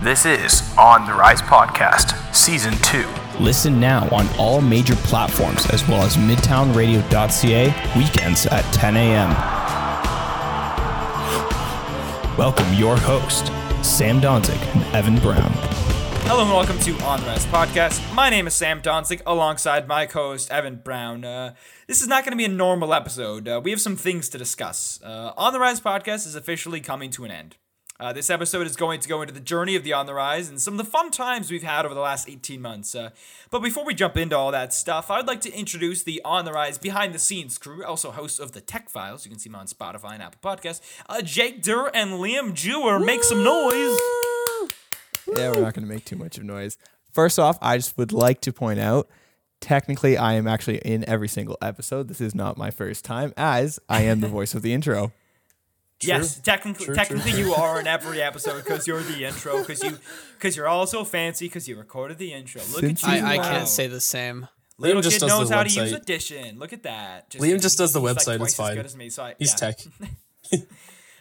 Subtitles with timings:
[0.00, 3.04] This is On the Rise Podcast, Season 2.
[3.42, 9.30] Listen now on all major platforms as well as midtownradio.ca weekends at 10 a.m.
[12.38, 13.46] Welcome your host,
[13.84, 15.50] Sam Donzig and Evan Brown.
[16.28, 18.14] Hello and welcome to On the Rise Podcast.
[18.14, 21.24] My name is Sam Donzig alongside my co-host Evan Brown.
[21.24, 21.54] Uh,
[21.88, 23.48] this is not going to be a normal episode.
[23.48, 25.00] Uh, we have some things to discuss.
[25.02, 27.56] Uh, On the Rise Podcast is officially coming to an end.
[28.00, 30.48] Uh, this episode is going to go into the journey of the On the Rise
[30.48, 32.94] and some of the fun times we've had over the last 18 months.
[32.94, 33.10] Uh,
[33.50, 36.52] but before we jump into all that stuff, I'd like to introduce the On the
[36.52, 39.24] Rise behind the scenes crew, also hosts of the Tech Files.
[39.24, 40.80] You can see them on Spotify and Apple Podcasts.
[41.08, 43.00] Uh, Jake Durr and Liam Jewer.
[43.00, 43.98] Make some noise.
[45.26, 46.78] Yeah, we're not going to make too much of noise.
[47.10, 49.08] First off, I just would like to point out
[49.60, 52.06] technically I am actually in every single episode.
[52.06, 55.10] This is not my first time as I am the voice of the intro.
[56.00, 59.58] Yes, technically, technically you are in every episode because you're the intro.
[59.58, 59.98] Because you,
[60.34, 61.46] because you're all so fancy.
[61.46, 62.60] Because you recorded the intro.
[62.72, 63.26] Look Since at you!
[63.26, 64.46] I, I can't say the same.
[64.78, 65.96] Little Liam just kid does knows the how to use website.
[65.96, 66.58] Audition.
[66.60, 67.30] Look at that.
[67.30, 67.60] Liam kidding.
[67.60, 68.76] just does the He's website, Like it's twice as fine.
[68.76, 69.10] good as me.
[69.10, 69.72] So I, He's yeah.
[69.72, 69.78] tech.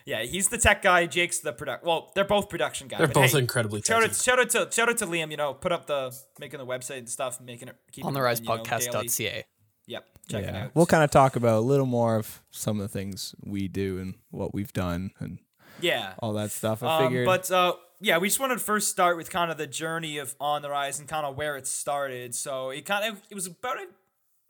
[0.07, 1.05] Yeah, he's the tech guy.
[1.05, 1.83] Jake's the product.
[1.83, 2.99] Well, they're both production guys.
[2.99, 5.31] They're both hey, incredibly Shout out, shout out to shout out to Liam.
[5.31, 8.13] You know, put up the making the website and stuff, making it keep On it
[8.13, 9.07] the running, you know, daily.
[9.07, 9.43] risepodcast.ca.
[9.87, 10.63] Yep, check it Yeah.
[10.65, 10.71] out.
[10.75, 13.97] We'll kind of talk about a little more of some of the things we do
[13.99, 15.39] and what we've done and
[15.79, 16.83] yeah, all that stuff.
[16.83, 19.57] I Um, figured but uh, yeah, we just wanted to first start with kind of
[19.57, 22.35] the journey of On the Rise and kind of where it started.
[22.35, 23.87] So it kind of it was about a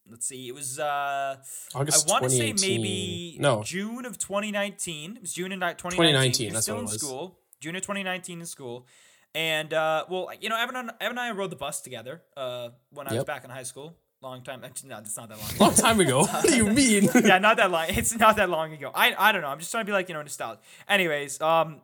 [0.10, 1.36] let's see, it was uh
[1.76, 2.82] August I want to say 2018.
[2.82, 3.62] maybe No.
[3.64, 5.18] June of 2019.
[5.18, 5.92] It was June of 2019.
[5.98, 7.02] 2019, We were that's still what it in was.
[7.02, 7.40] school.
[7.60, 8.88] June of 2019 in school.
[9.36, 12.70] And uh, well, you know, Evan and, Evan and I rode the bus together uh,
[12.90, 13.96] when I was back in high school.
[14.28, 14.62] Long time.
[14.66, 15.50] Actually, no, it's not that long.
[15.60, 16.26] Long time ago.
[16.26, 17.10] what do you mean?
[17.24, 17.86] yeah, not that long.
[17.90, 18.92] It's not that long ago.
[18.94, 19.48] I I don't know.
[19.48, 20.62] I'm just trying to be like you know nostalgic.
[20.88, 21.82] Anyways, um,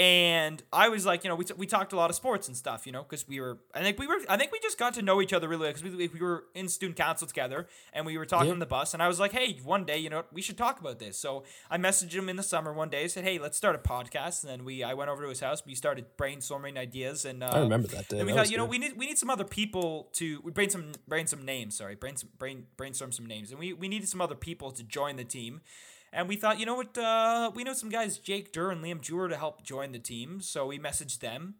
[0.00, 2.56] and I was like, you know, we, t- we talked a lot of sports and
[2.56, 3.58] stuff, you know, because we were.
[3.74, 4.16] I think we were.
[4.30, 6.68] I think we just got to know each other really because we, we were in
[6.68, 8.54] student council together and we were talking Yeah.
[8.54, 8.94] on the bus.
[8.94, 11.18] And I was like, hey, one day, you know, we should talk about this.
[11.18, 13.02] So I messaged him in the summer one day.
[13.02, 14.42] And said, hey, let's start a podcast.
[14.42, 15.66] And then we I went over to his house.
[15.66, 17.42] We started brainstorming ideas and.
[17.44, 18.18] Uh, I remember that day.
[18.20, 20.50] and we That thought, you know, we need we need some other people to we
[20.50, 21.76] brain some brain some names.
[21.76, 24.82] Sorry, brain some brain brainstorm some names, and we we needed some other people to
[24.82, 25.60] join the team.
[26.12, 29.00] And we thought, you know what, uh, we know some guys, Jake Durr and Liam
[29.00, 30.40] Jewer, to help join the team.
[30.40, 31.54] So we messaged them,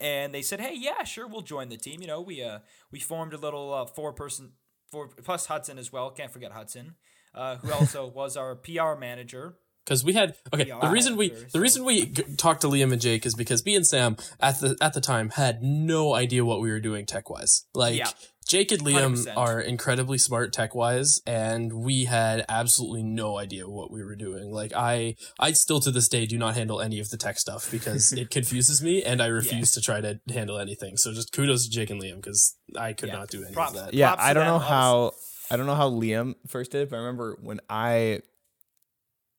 [0.00, 2.00] and they said, hey, yeah, sure, we'll join the team.
[2.02, 2.58] You know, we uh
[2.90, 4.52] we formed a little uh, four person
[4.90, 6.10] four plus Hudson as well.
[6.10, 6.96] Can't forget Hudson,
[7.34, 9.56] uh, who also was our PR manager.
[9.86, 10.66] because we had okay.
[10.68, 13.34] Yeah, the reason we the so- reason we g- talked to Liam and Jake is
[13.34, 16.80] because me and Sam at the at the time had no idea what we were
[16.80, 17.64] doing tech wise.
[17.74, 18.10] Like Yeah.
[18.46, 19.36] Jake and Liam 100%.
[19.36, 24.52] are incredibly smart tech wise, and we had absolutely no idea what we were doing.
[24.52, 27.68] Like I I still to this day do not handle any of the tech stuff
[27.70, 30.96] because it confuses me, and I refuse to try to handle anything.
[30.96, 33.16] So just kudos to Jake and Liam because I could Yeah.
[33.16, 33.74] not do any Props.
[33.74, 33.94] of that.
[33.94, 34.68] yeah, I don't know them.
[34.68, 35.12] how
[35.50, 38.20] I don't know how Liam first did it, but I remember when I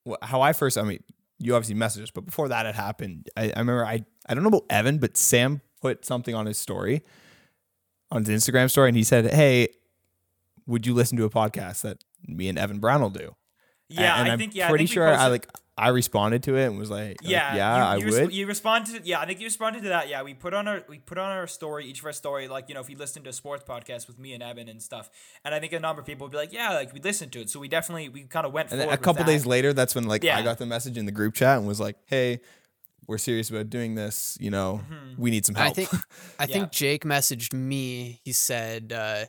[0.07, 1.03] wh- how I first I mean
[1.39, 4.43] you obviously messaged us, but before that had happened, I, I remember I I don't
[4.43, 7.03] know about Evan, but Sam put something on his story
[8.11, 9.69] on his Instagram story, and he said, "Hey,
[10.65, 13.35] would you listen to a podcast that me and Evan Brown will do?"
[13.89, 15.47] Yeah, and I I'm think yeah, I pretty think we sure I like
[15.77, 18.33] I responded to it and was like, like, Yeah, yeah, you, you I res- would.
[18.33, 18.95] you responded.
[19.03, 20.09] To, yeah, I think you responded to that.
[20.09, 22.67] Yeah, we put on our we put on our story each of our story like
[22.67, 25.09] you know if you listen to a sports podcast with me and Evan and stuff,
[25.45, 27.41] and I think a number of people would be like, yeah, like we listened to
[27.41, 30.05] it, so we definitely we kind of went and a couple days later, that's when
[30.05, 30.37] like Yeah.
[30.37, 32.41] I got the message in the group chat and was like, "Hey,
[33.07, 34.37] we're serious about doing this.
[34.39, 35.21] You know, Mm-hmm.
[35.21, 35.89] we need some help." I think
[36.39, 36.53] I Yeah.
[36.53, 38.21] think Jake messaged me.
[38.23, 39.25] He said, uh,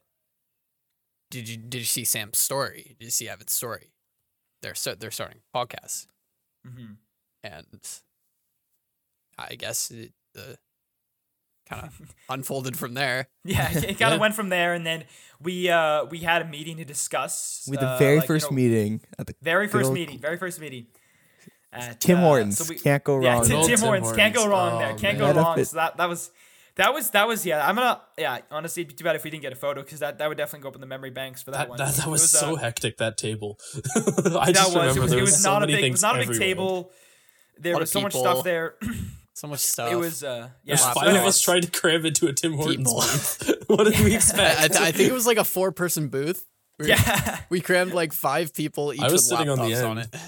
[1.31, 2.97] "Did you did you see Sam's story?
[2.99, 3.93] Did you see Evan's story?
[4.62, 6.06] They're so they're starting podcasts,
[6.66, 6.97] Mhm.
[7.44, 7.66] and
[9.39, 10.59] I guess it, the
[11.69, 13.28] kind of unfolded from there.
[13.45, 14.16] Yeah, it, kind of Yeah.
[14.16, 15.05] went from there, and then
[15.41, 18.50] we uh we had a meeting to discuss with the uh, very like, you first
[18.50, 20.87] know, meeting at the very good first old meeting, very first meeting.
[21.73, 22.59] At, Tim uh, Hortons.
[22.59, 23.45] so we- Can't go Yeah, wrong.
[23.45, 24.12] Tim, Tim Tim Hortons.
[24.17, 24.53] Can't go Hortons.
[24.72, 24.92] wrong there.
[24.92, 25.34] Oh, Can't man.
[25.34, 25.65] go wrong.
[25.65, 26.31] So that that was
[26.77, 27.66] that was that was yeah.
[27.66, 28.39] I'm gonna yeah.
[28.51, 30.39] Honestly, it'd be too bad if we didn't get a photo because that, that would
[30.39, 31.78] definitely go up in the memory banks for that, That, one.
[31.78, 33.59] that, that It was, so uh, hectic that table.
[33.75, 35.75] I that just was it remember was, there it was, was so not a many
[35.83, 36.48] big it was not a big everywhere.
[36.48, 36.92] table.
[37.59, 38.77] There was of so much stuff there.
[39.34, 39.92] So much stuff.
[39.92, 40.75] It was uh yeah.
[40.75, 42.95] There's so five of us trying to cram into a Tim Hortons People.
[42.95, 43.54] booth.
[43.69, 44.59] what did we expect?
[44.77, 46.45] I, I think it was like a four person booth.
[46.77, 49.89] We, Yeah, we crammed like five people each I was with sitting on the laptops
[49.91, 50.09] on, end.
[50.13, 50.21] it.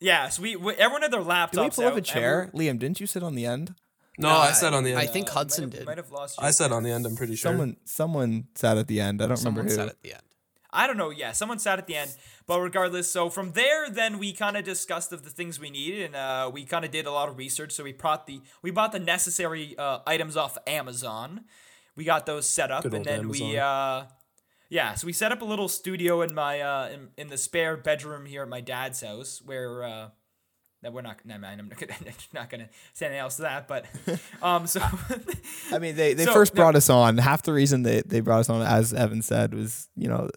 [0.00, 0.28] Yeah.
[0.28, 1.50] So we, we everyone had their laptops.
[1.52, 2.50] Did we pull up a chair?
[2.52, 3.74] we- Liam, didn't you sit on the end?
[4.18, 4.98] no, I sat on the end.
[5.00, 5.86] I think uh, Hudson might have, did.
[5.86, 6.38] Might have lost.
[6.42, 7.04] I sat on the end.
[7.06, 7.50] I'm pretty sure.
[7.52, 9.22] Someone someone sat at the end.
[9.22, 9.90] I don't Someone remember said who.
[9.90, 10.22] at the end.
[10.72, 11.10] I don't know.
[11.10, 12.14] Yeah, someone sat at the end,
[12.46, 13.10] but regardless.
[13.10, 16.50] So from there, then we kind of discussed of the things we needed, and uh,
[16.52, 17.72] we kind of did a lot of research.
[17.72, 21.44] So we brought the we bought the necessary uh, items off Amazon.
[21.94, 24.04] We got those set up, Good and old then we uh,
[24.68, 24.94] yeah.
[24.94, 28.26] So we set up a little studio in my uh in, in the spare bedroom
[28.26, 30.08] here at my dad's house, where uh.
[30.82, 31.24] That we're not.
[31.24, 31.58] Never mind.
[31.58, 31.94] I'm not gonna,
[32.34, 33.66] not gonna say anything else to that.
[33.66, 33.86] But,
[34.42, 34.66] um.
[34.66, 34.80] So,
[35.72, 37.16] I mean, they, they So, first no- brought us on.
[37.16, 40.28] Half the reason they, they brought us on, as Evan said, was you know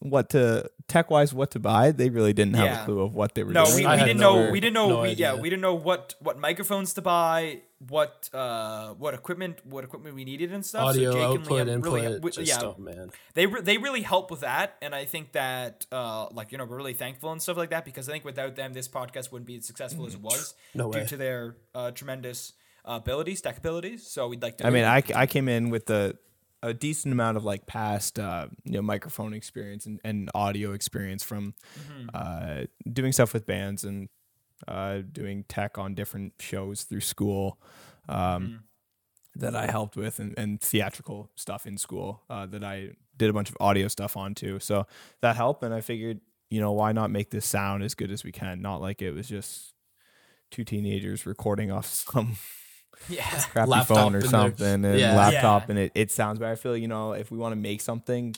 [0.00, 1.90] what to tech wise what to buy.
[1.90, 2.82] They really didn't have Yeah.
[2.82, 3.84] a clue of what they were No, doing.
[3.84, 4.50] we, we didn't no- know.
[4.52, 4.88] We didn't know.
[4.88, 9.58] no we, yeah, we didn't know what what microphones to buy, what uh what equipment
[9.66, 10.84] what equipment we needed and stuff.
[10.84, 11.92] Audio so Jake and output, Liam input.
[11.92, 13.10] really, we- just, yeah, oh man.
[13.34, 16.64] they re- they really help with that, and I think that uh like you know
[16.64, 19.46] we're really thankful and stuff like that because I think without them this podcast wouldn't
[19.48, 21.06] be as successful as it was No due way.
[21.06, 22.52] to their uh, tremendous
[22.84, 24.06] uh, abilities, tech abilities.
[24.06, 24.66] So we'd like to.
[24.66, 26.16] I mean, I, I came in with a,
[26.62, 31.22] a decent amount of like past uh, you know microphone experience and, and audio experience
[31.22, 31.54] from
[32.14, 34.08] uh, doing stuff with bands and
[34.66, 37.58] uh, doing tech on different shows through school
[38.08, 38.64] um,
[39.36, 43.32] that I helped with and, and theatrical stuff in school uh, that I did a
[43.32, 44.58] bunch of audio stuff on too.
[44.58, 44.86] So
[45.20, 46.20] that helped, and I figured
[46.50, 49.12] you know why not make this sound as good as we can, not like it
[49.12, 49.74] was just
[50.50, 52.36] two teenagers recording off some
[53.08, 53.28] yeah.
[53.50, 54.30] crappy Laptop phone or in there.
[54.30, 55.14] something and Yeah.
[55.16, 55.70] laptop Yeah.
[55.70, 56.52] and it, it sounds better.
[56.52, 58.34] I feel you know if we want to make something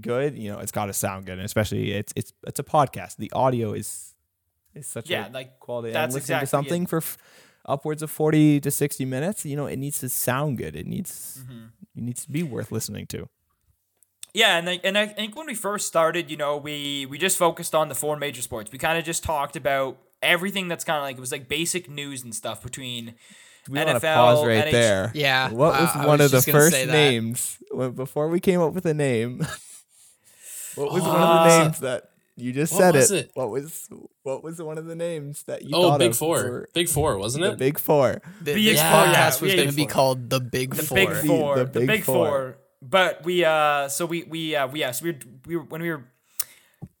[0.00, 3.16] good, you know, it's got to sound good, and especially it's it's it's a podcast.
[3.16, 4.14] The audio is
[4.74, 5.92] is such Yeah, a like, quality.
[5.92, 7.16] that's and listening exactly to something for f-
[7.64, 10.76] upwards of forty to sixty minutes, you know, it needs to sound good.
[10.76, 11.64] It needs Mm-hmm.
[11.96, 13.28] it needs to be worth listening to.
[14.34, 17.38] Yeah, and I, and I think when we first started, you know, we we just
[17.38, 18.70] focused on the four major sports.
[18.70, 21.88] We kind of just talked about everything that's kind of like it was like basic
[21.88, 23.14] news and stuff between
[23.68, 25.10] We want NFL, to pause right NH there.
[25.14, 28.72] Yeah, What was uh, one was of the first names when, before we came up
[28.72, 29.38] with a name?
[30.74, 32.04] what was one of Uh, the names that
[32.36, 33.10] you just said it.
[33.10, 33.30] it?
[33.34, 33.88] What was
[34.22, 36.38] what was one of the names that you Oh, thought Big of Four.
[36.40, 37.58] for Big Four, wasn't the it?
[37.58, 38.22] Big Four?
[38.44, 40.96] Th- Big this Four, podcast yeah, was going to be called the Big the Four.
[40.96, 42.28] big four, The the Big big, Four.
[42.28, 42.58] four.
[42.80, 45.82] But we uh, so we we uh, we, yeah, so we were, we were when
[45.82, 46.04] we were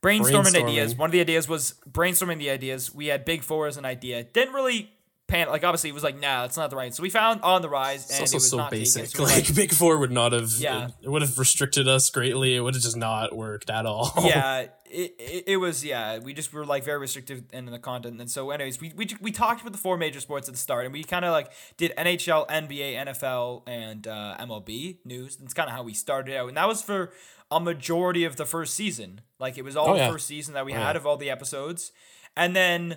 [0.02, 0.96] brainstorming, ideas.
[0.96, 2.92] One of the ideas was brainstorming the ideas.
[2.92, 4.24] We had Big Four as an idea.
[4.24, 4.90] Didn't really
[5.28, 5.48] pan.
[5.48, 6.92] Like obviously, it was like, nah, that's not the right.
[6.94, 9.04] So we found on the rise, and It's it also was so not basic.
[9.04, 9.16] taken.
[9.16, 10.50] So we're like, Big Four would not have.
[10.58, 10.88] Yeah.
[11.02, 12.56] It would have restricted us greatly.
[12.56, 14.12] It would have just not worked at all.
[14.24, 14.60] yeah,
[14.90, 16.18] it, it, it was yeah.
[16.18, 19.30] We just were like very restrictive in the content, and so anyways, we we, we
[19.30, 21.92] talked about the four major sports at the start, and we kind of like did
[21.96, 25.36] NHL, NBA, NFL, and uh, MLB news.
[25.36, 27.12] That's kind of how we started out, and that was for
[27.50, 29.20] a majority of the first season.
[29.38, 30.10] Like it was all Oh, the yeah.
[30.10, 30.96] first season that we Oh, had yeah.
[30.98, 31.92] of all the episodes,
[32.36, 32.96] and then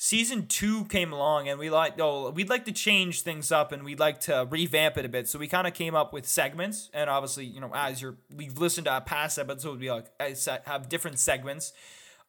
[0.00, 3.82] season two came along and we like oh we'd like to change things up and
[3.82, 6.88] we'd like to revamp it a bit so we kind of came up with segments
[6.94, 10.34] and obviously you know as you're we've listened to our past episodes we like I
[10.34, 11.72] se- have different segments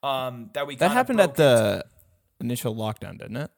[0.02, 1.84] um that we That happened at broke into.
[2.40, 3.50] the initial lockdown, didn't it?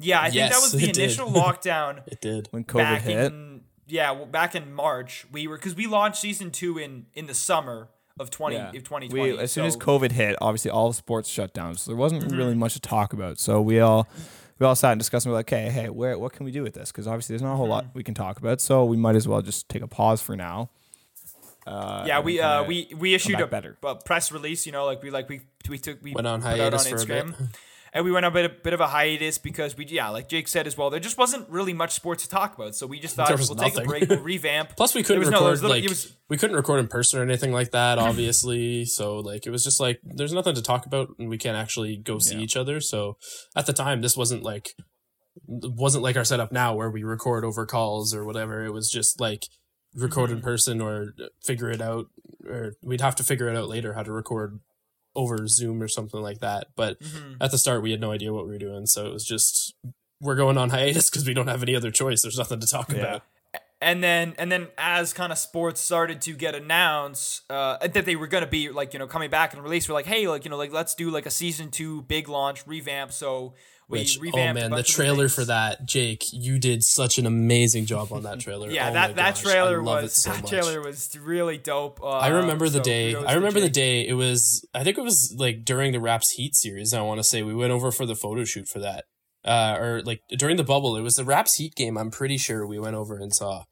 [0.00, 0.98] yeah I think that was the it did.
[0.98, 2.48] initial lockdown It did.
[2.50, 3.26] When COVID hit.
[3.32, 7.26] in yeah well, back in March we were because we launched season two in in
[7.26, 8.66] the summer of 20 Yeah.
[8.68, 11.96] of 2020 We, as soon as COVID hit, obviously all sports shut down, so there
[11.96, 12.36] wasn't Mm-hmm.
[12.36, 13.38] really much to talk about.
[13.38, 14.08] So we all
[14.58, 15.24] we all sat and discussed.
[15.26, 16.90] And we're like, hey, hey, where what can we do with this?
[16.90, 17.86] Because obviously there's not a whole Mm-hmm.
[17.86, 18.60] lot we can talk about.
[18.60, 20.70] So we might as well just take a pause for now.
[21.66, 23.76] Uh, yeah, we uh we we issued a, better.
[23.82, 24.64] a press release.
[24.66, 26.98] You know, like we like we we took we Went on put out hiatus on
[26.98, 27.26] for a bit.
[27.26, 27.48] Instagram,
[27.92, 30.28] and we went on a bit a bit of a hiatus because we yeah, like
[30.28, 32.74] Jake said as well, there just wasn't really much sports to talk about.
[32.74, 34.70] So we just thought we'll was take a break, we'll revamp.
[34.76, 37.22] Plus, we couldn't no- record was little- like was- we couldn't record in person or
[37.22, 37.98] anything like that.
[38.08, 41.56] Obviously, so like it was just like there's nothing to talk about, and we can't
[41.56, 42.80] actually go see each other.
[42.80, 43.16] So
[43.56, 44.74] at the time, this wasn't like
[45.46, 48.64] wasn't like our setup now where we record over calls or whatever.
[48.64, 49.46] It was just like
[49.94, 50.36] record Mm-hmm.
[50.38, 52.06] in person or figure it out,
[52.46, 54.60] or we'd have to figure it out later how to record
[55.18, 56.68] over Zoom or something like that.
[56.76, 57.42] But Mm-hmm.
[57.42, 59.74] at the start, we had no idea what we were doing, so it was just
[60.20, 62.22] we're going on hiatus because we don't have any other choice.
[62.22, 63.22] There's nothing to talk about.
[63.80, 68.16] and then and then as kind of sports started to get announced uh, that they
[68.16, 70.50] were gonna be like you know coming back and release, we're like, hey, like you
[70.50, 73.12] know, like let's do like a season two big launch revamp.
[73.12, 73.54] So
[73.88, 74.60] we Which, oh revamped.
[74.60, 75.34] a man, the trailer things.
[75.34, 78.70] for that, Jake, you did such an amazing job on that trailer.
[78.70, 80.50] Yeah, Oh that that gosh, trailer was so that much.
[80.50, 81.98] trailer was really dope.
[82.02, 83.14] Uh, I remember the so day.
[83.14, 84.06] I remember the day.
[84.06, 84.66] It was.
[84.74, 86.92] I think it was like during the Raps Heat series.
[86.92, 89.04] I want to say we went over for the photo shoot for that.
[89.44, 91.96] Uh, or like during the bubble, it was the Raps Heat game.
[91.96, 93.64] I'm pretty sure we went over and saw.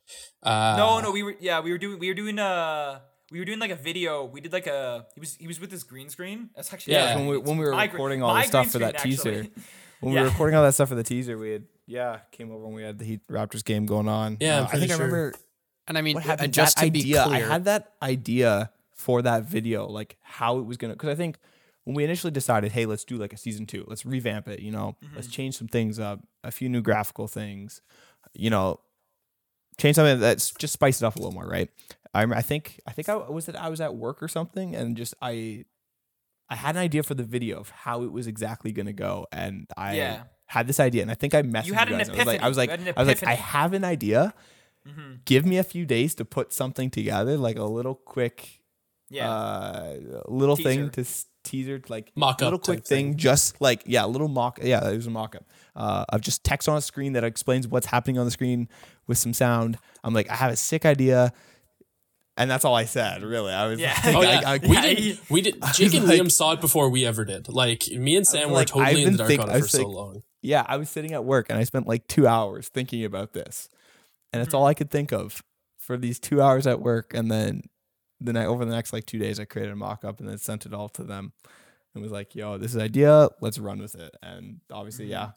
[0.43, 3.45] Uh, No, no, we were yeah, we were doing we were doing uh we were
[3.45, 4.25] doing like a video.
[4.25, 6.49] We did like a he was he was with his green screen.
[6.57, 7.17] That's actually Yeah.
[7.17, 9.47] when we when we were my green- recording all the stuff for that screen, teaser.
[9.97, 10.07] actually.
[10.07, 12.65] When we were recording all that stuff for the teaser, we had yeah came over
[12.65, 14.37] when we had the Heat Raptors game going on.
[14.41, 15.07] Yeah, I'm Uh, I think pretty I sure.
[15.07, 15.35] remember
[15.89, 16.53] And I mean, what happened.
[16.53, 20.59] just that to be idea, clear, I had that idea for that video, like how
[20.59, 20.95] it was gonna.
[20.95, 21.39] Because I think
[21.85, 24.61] when we initially decided, hey, let's do like a season two, let's revamp it.
[24.61, 27.83] You know, let's change some things up, a few new graphical things.
[28.35, 28.81] You know,
[29.79, 31.71] change something that's just spice it up a little more, right?
[32.13, 34.75] I rem- I think I think I was it I was at work or something,
[34.75, 35.65] and just I
[36.49, 39.67] I had an idea for the video of how it was exactly gonna go, and
[39.77, 40.23] I Yeah.
[40.47, 42.09] had this idea, and I think I messaged you, had an guys.
[42.11, 43.85] I was like, I was like, You had an I was like, I have an
[43.85, 44.33] idea.
[44.87, 45.13] Mm-hmm.
[45.25, 48.61] Give me a few days to put something together, like a little quick,
[49.11, 49.29] Yeah.
[49.31, 49.97] uh,
[50.29, 50.69] little Teaser.
[50.69, 53.11] thing to s- teaser, like Mock-up little quick thing.
[53.13, 56.21] thing, just like yeah, a little mock, yeah, it was a mock up uh, of
[56.21, 58.69] just text on a screen that explains what's happening on the screen
[59.09, 59.79] with some sound.
[60.05, 61.33] I'm like, I have a sick idea.
[62.39, 63.53] And that's all I said, really.
[63.53, 63.99] I was Yeah.
[64.05, 64.99] like, Oh I- yeah, I- we Yeah, did.
[64.99, 65.63] he- We did.
[65.75, 67.49] Jake and like- Liam saw it before we ever did.
[67.49, 69.79] Like me and Sam were like, totally in the dark think- on it for so
[69.87, 70.23] like- long.
[70.43, 73.69] yeah, I was sitting at work and I spent like two hours thinking about this,
[74.33, 74.57] and it's hmm.
[74.59, 75.43] all I could think of
[75.79, 77.15] for these two hours at work.
[77.15, 77.63] And then
[78.21, 80.37] the night over the next like two days, I created a mock up and then
[80.39, 81.33] sent it all to them,
[81.95, 83.29] and was like, "Yo, this is idea.
[83.41, 85.13] Let's run with it." And obviously, hmm.
[85.13, 85.31] yeah,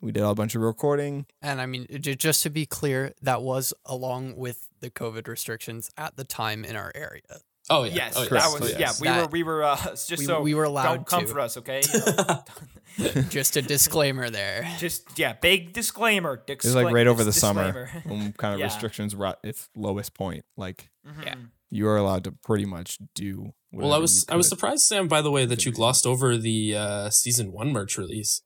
[0.00, 1.26] we did all a bunch of recording.
[1.42, 6.16] And I mean, just to be clear, that was along with the COVID restrictions at
[6.16, 7.22] the time in our area.
[7.68, 7.94] Oh yeah.
[7.94, 8.60] yes, oh, that yes.
[8.60, 8.80] was yes.
[8.80, 8.92] yeah.
[9.00, 11.26] We That- were we were uh, just we- so we were allowed don't come to.
[11.26, 11.80] for us, okay?
[13.28, 14.66] Just a disclaimer there.
[14.78, 16.42] just yeah, big disclaimer.
[16.46, 18.66] It was like right over the summer when kind of Yeah.
[18.66, 20.44] restrictions were at its lowest point.
[20.56, 21.34] Like Yeah.
[21.34, 21.50] Mhm.
[21.70, 23.52] you are allowed to pretty much do.
[23.72, 26.74] Well, I was I was surprised, Sam, by the way, that you glossed over the
[26.76, 28.40] uh, season one merch release,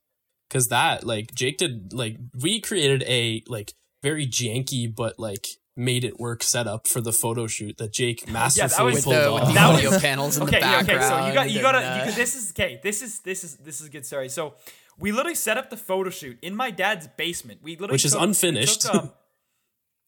[0.51, 6.05] because that like Jake did like we created a like very janky but like made
[6.05, 9.43] it work setup for the photo shoot that Jake masterfully was- With pulled the, with
[9.45, 9.49] off.
[9.49, 11.01] the That audio panels in okay, the yeah, background.
[11.03, 11.09] okay.
[11.23, 12.81] So you got you gotta uh, this is okay.
[12.83, 14.29] This is this is this is a good story.
[14.29, 14.55] So
[14.99, 17.61] we literally set up the photo shoot in my dad's basement.
[17.63, 18.83] We literally Which is took- we unfinished.
[18.83, 19.13] took, um,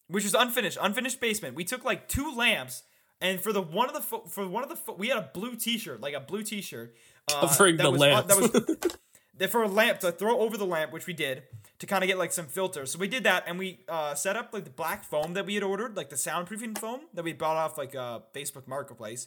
[0.08, 1.54] which is unfinished, unfinished basement.
[1.54, 2.82] We took like two lamps,
[3.20, 5.30] and for the one of the pho- for one of the pho- we had a
[5.32, 6.94] blue T-shirt, like a blue T-shirt,
[7.32, 8.26] uh, Covering the was, lamp.
[8.26, 8.50] that was
[9.38, 11.42] that for a lamp to throw over the lamp, which we did
[11.78, 12.90] to kind of get like some filters.
[12.92, 15.54] So we did that, and we uh, set up like the black foam that we
[15.54, 19.26] had ordered, like the soundproofing foam that we bought off like uh, Facebook Marketplace,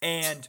[0.00, 0.48] and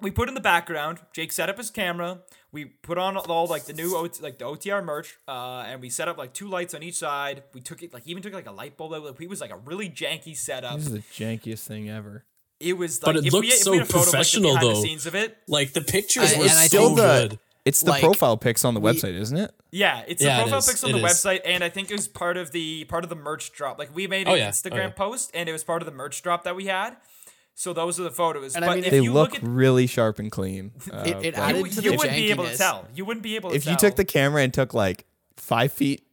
[0.00, 1.00] we put in the background.
[1.12, 2.20] Jake set up his camera.
[2.52, 5.90] We put on all like the new OT, like the OTR merch, uh, and we
[5.90, 7.42] set up like two lights on each side.
[7.52, 8.92] We took it like even took like a light bulb.
[8.92, 10.76] Like, it was like a really janky setup.
[10.76, 12.24] This is the jankiest thing ever.
[12.60, 14.06] It was But it if looked we, if so we had a photo of, like,
[14.06, 14.82] the professional, the though.
[14.82, 15.36] scenes of it.
[15.46, 17.38] like the pictures I- were and I so think- good.
[17.68, 19.50] It's the Like, profile pics on the we- website, isn't it?
[19.70, 20.66] Yeah, it's Yeah, the profile is.
[20.66, 21.12] pics on It the is.
[21.12, 23.78] website, and I think it was part of the part of the merch drop.
[23.78, 24.46] Like we made an Oh, yeah.
[24.46, 24.88] Oh, Instagram yeah.
[24.90, 26.96] post, and it was part of the merch drop that we had.
[27.54, 28.54] So those are the photos.
[28.54, 30.70] And I mean, if They you look look at, really sharp and clean.
[30.92, 32.86] Uh, It- it but added you, to you the wouldn't be able to tell.
[32.94, 33.72] You wouldn't be able to if tell.
[33.72, 35.04] you took the camera and took like
[35.36, 36.04] five feet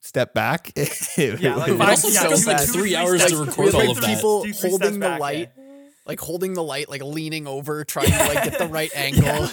[0.00, 2.80] step back, it, Yeah, like would- five- also yeah, took us two- like two, three
[2.82, 4.06] three hours steps- to record all of that.
[4.06, 5.63] people holding the back, light, yeah.
[6.06, 9.48] Like holding the light, like leaning over, trying to like get the right angle.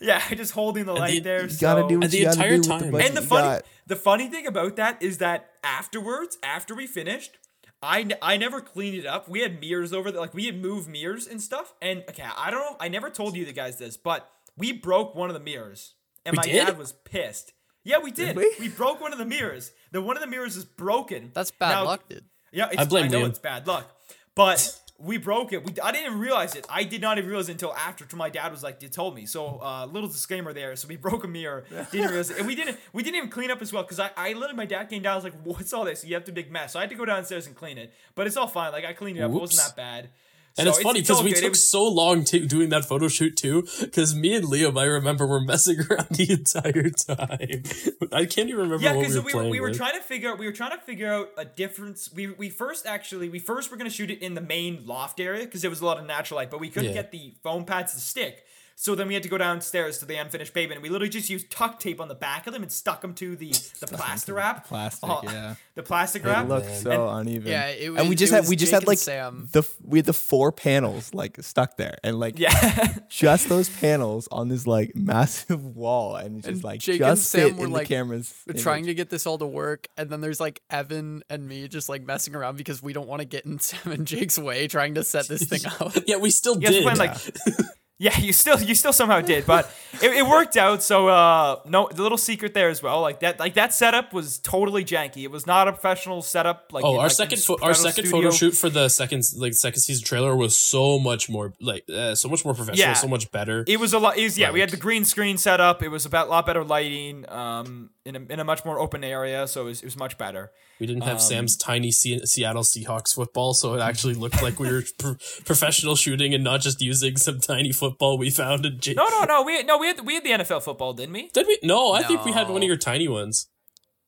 [0.00, 1.46] Yeah, just holding the light the- there.
[1.46, 3.22] you gotta do what And the you gotta entire do with the time- And the
[3.22, 3.62] funny, got.
[3.86, 7.38] the funny thing about that is that afterwards, after we finished,
[7.82, 9.28] I, n- I never cleaned it up.
[9.28, 11.72] We had mirrors over there, like we had moved mirrors and stuff.
[11.80, 15.14] And okay, I don't know, I never told you the guys this, but we broke
[15.14, 15.94] one of the mirrors,
[16.26, 16.66] and We my did?
[16.66, 17.52] dad was pissed.
[17.82, 18.36] Yeah, we did.
[18.36, 18.50] we?
[18.60, 18.68] we?
[18.68, 19.72] broke one of the mirrors.
[19.92, 21.30] The one of the mirrors is broken.
[21.32, 22.24] That's bad Now- luck, dude.
[22.52, 23.28] Yeah, it's, I blame know Liam.
[23.30, 23.88] it's bad luck,
[24.34, 25.64] but we broke it.
[25.64, 26.66] We I didn't even realize it.
[26.68, 28.04] I did not even realize it until after.
[28.04, 30.76] till My dad was like, "You told me." So, uh, little disclaimer there.
[30.76, 31.64] So we broke a mirror.
[31.90, 32.78] Didn't realize it, and we didn't.
[32.92, 35.12] We didn't even clean up as well because I, I literally my dad came down.
[35.12, 36.04] I was like, "What's all this?
[36.04, 37.92] You have to big mess." So I had to go downstairs and clean it.
[38.14, 38.72] But it's all fine.
[38.72, 39.30] Like I cleaned it up.
[39.30, 40.10] It wasn't that bad.
[40.58, 41.40] And So it's funny because we good.
[41.42, 43.66] Took was- so long to doing that photo shoot too.
[43.80, 47.62] Because me and Liam, I remember, were messing around the entire time.
[48.12, 50.00] I can't even remember Yeah, what we because were we, were, we were trying to
[50.02, 52.12] figure out we were trying to figure out a difference.
[52.12, 55.44] We we first actually we first were gonna shoot it in the main loft area
[55.44, 56.94] because there was a lot of natural light, but we couldn't Yeah.
[57.02, 58.44] get the foam pads to stick.
[58.82, 61.28] So then we had to go downstairs to the unfinished pavement, and we literally just
[61.28, 64.32] used tuck tape on the back of them and stuck them to the the plaster
[64.32, 64.66] wrap.
[64.66, 65.56] plastic, Oh, yeah.
[65.74, 66.48] the plastic oh, It wrap.
[66.48, 67.50] looked so uneven.
[67.52, 69.50] Yeah, it was, and we just had we just Jake had like Sam.
[69.52, 74.28] the we had the four panels like stuck there, and like Yeah, just those panels
[74.32, 77.66] on this like massive wall, and just And like Jake and just Sam fit were,
[77.66, 78.34] in like, the camera's.
[78.46, 78.62] We're image.
[78.62, 81.90] trying to get this all to work, and then there's like Evan and me just
[81.90, 84.94] like messing around because we don't want to get in Sam and Jake's way trying
[84.94, 85.92] to set this thing up.
[86.06, 86.84] yeah, we still you guys did.
[86.86, 87.14] were like.
[87.46, 87.64] Yeah,
[88.00, 89.70] you still you still somehow did, but
[90.02, 90.82] it, it worked out.
[90.82, 94.38] So uh, no, the little secret there as well, like that like that setup was
[94.38, 95.22] totally janky.
[95.24, 96.72] It was not a professional setup.
[96.72, 98.30] Like Oh, in, our like, second in pho- our second studio.
[98.30, 102.14] photo shoot for the second like second season trailer was so much more like uh,
[102.14, 102.94] so much more professional, Yeah.
[102.94, 103.64] so much better.
[103.68, 104.16] It was a lot.
[104.16, 105.82] It was, yeah, we had the green screen set up.
[105.82, 107.26] It was about a lot better lighting.
[107.28, 110.16] Um, in a, in a much more open area, so it was, it was much
[110.16, 110.50] better.
[110.80, 114.58] We didn't have Um, Sam's tiny Se- Seattle Seahawks football, so it actually looked like
[114.58, 118.80] we were pro- professional shooting and not just using some tiny football we found in.
[118.80, 119.42] J- No, no, no.
[119.42, 121.28] We no, we had we had the NFL football, didn't we?
[121.28, 121.58] Did we?
[121.62, 123.48] No, I think we had one of your tiny ones.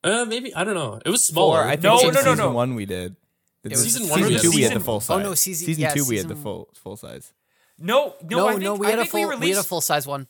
[0.02, 0.98] Uh, maybe I don't know.
[1.04, 1.60] It was smaller.
[1.62, 1.68] Four.
[1.68, 2.50] I think No, it no, was no, season no.
[2.52, 3.14] one we did.
[3.64, 5.14] was Season the one we Season two we had the full size.
[5.14, 5.24] oh, size.
[5.28, 7.32] no, season- season yeah, two we had the full full size.
[7.78, 9.80] No, no, No, I no, we had a think full we we, had a full
[9.80, 10.26] size one.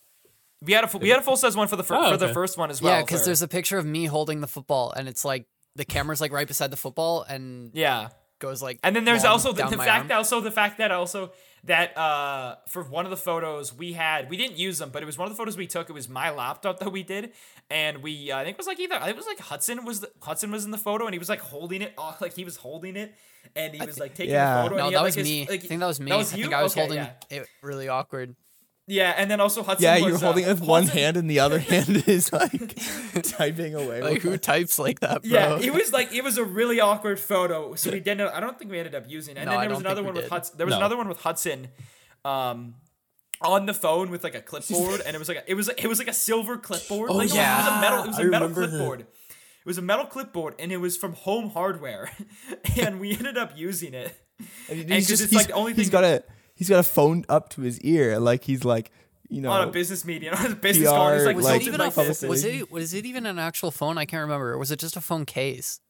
[0.64, 2.16] We had a full we had a full size one for the fir- Oh, for
[2.16, 2.92] the first one as well.
[2.95, 5.85] yeah, because for- there's a picture of me holding the football, and it's like the
[5.85, 8.09] camera's like right beside the football, and yeah.
[8.38, 8.78] goes like.
[8.83, 10.19] And then there's long also the, the fact arm.
[10.19, 11.33] also the fact that also
[11.64, 15.07] that uh for one of the photos we had we didn't use them but it
[15.07, 17.33] was one of the photos we took it was my laptop that we did
[17.71, 20.00] and we uh, I think it was like either I it was like Hudson was
[20.00, 22.45] the Hudson was in the photo and he was like holding it off like he
[22.45, 23.14] was holding it
[23.54, 24.59] and he was like taking yeah.
[24.59, 25.47] a photo No, and that had, was like, his- me.
[25.49, 26.11] like, I think that was me.
[26.11, 26.42] that was I you?
[26.42, 27.12] think I was Okay, holding yeah.
[27.31, 28.35] it really awkward.
[28.92, 31.16] Yeah and then also Hudson Yeah, was, you're uh, holding it with one Hudson- hand
[31.16, 32.76] and the other hand is like
[33.22, 34.02] typing away.
[34.02, 34.42] Like who it.
[34.42, 35.30] types like that, bro?
[35.30, 37.75] Yeah, it was like it was a really awkward photo.
[37.75, 38.28] So we didn't.
[38.28, 39.37] I don't think we ended up using.
[39.37, 39.40] it.
[39.40, 40.32] And No, then I there was don't another think one we with did.
[40.32, 40.54] Hudson.
[40.58, 40.78] There was No.
[40.78, 41.68] another one with Hudson,
[42.25, 42.75] um,
[43.40, 45.87] on the phone with like a clipboard, and it was like a, it was it
[45.87, 47.11] was like a silver clipboard.
[47.11, 48.04] Oh, like, no, it was a metal.
[48.04, 48.68] It was I a metal remember that.
[48.70, 49.00] clipboard.
[49.00, 52.11] It was a metal clipboard, and it was from Home Hardware,
[52.80, 54.12] and we ended up using it.
[54.68, 56.25] And And he's 'cause just it's he's, like the only he's got a
[56.62, 58.92] he's got a phone up to his ear, like he's like
[59.28, 61.61] you know on a business meeting, on a business call, and it's like, was like,
[61.62, 62.28] it even tilted a phone?
[62.28, 63.99] Was it was it even an actual phone?
[63.99, 64.52] I can't remember.
[64.52, 65.81] Or was it just a phone case?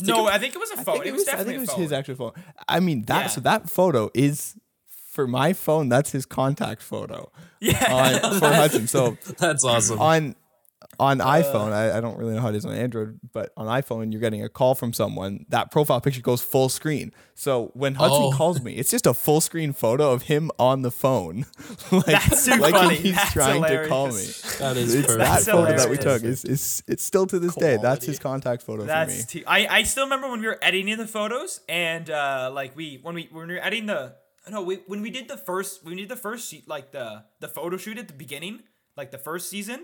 [0.00, 0.94] No, I think it was a phone.
[0.96, 1.82] think It was I think it was a phone.
[1.82, 2.32] his actual phone.
[2.68, 3.26] I mean that Yeah.
[3.28, 4.56] so that photo is
[4.88, 5.88] for my phone.
[5.88, 7.30] That's his contact photo
[7.60, 8.20] yeah.
[8.24, 8.88] on, for Hudson.
[8.88, 10.00] So That's awesome.
[10.00, 10.34] on
[11.02, 13.66] on Uh, iPhone, I, I don't really know how it is on Android, but on
[13.66, 15.44] iPhone, you're getting a call from someone.
[15.48, 17.12] That profile picture goes full screen.
[17.34, 18.32] So when Hudson Oh.
[18.32, 21.46] calls me, it's just a full screen photo of him on the phone,
[21.92, 22.96] like, That's too like funny.
[22.96, 24.24] he's That's trying to call me.
[24.58, 25.18] that is It's perfect.
[25.18, 26.22] that That's photo that we took.
[26.22, 27.78] Is is it's still to this day.
[27.82, 28.92] That's his contact photo for me.
[28.94, 32.76] That's t- I I still remember when we were editing the photos and uh like
[32.76, 34.14] we when we when we were editing the
[34.50, 37.24] no we, when we did the first when we did the first sheet like the
[37.40, 38.60] the photo shoot at the beginning
[38.96, 39.80] like the first season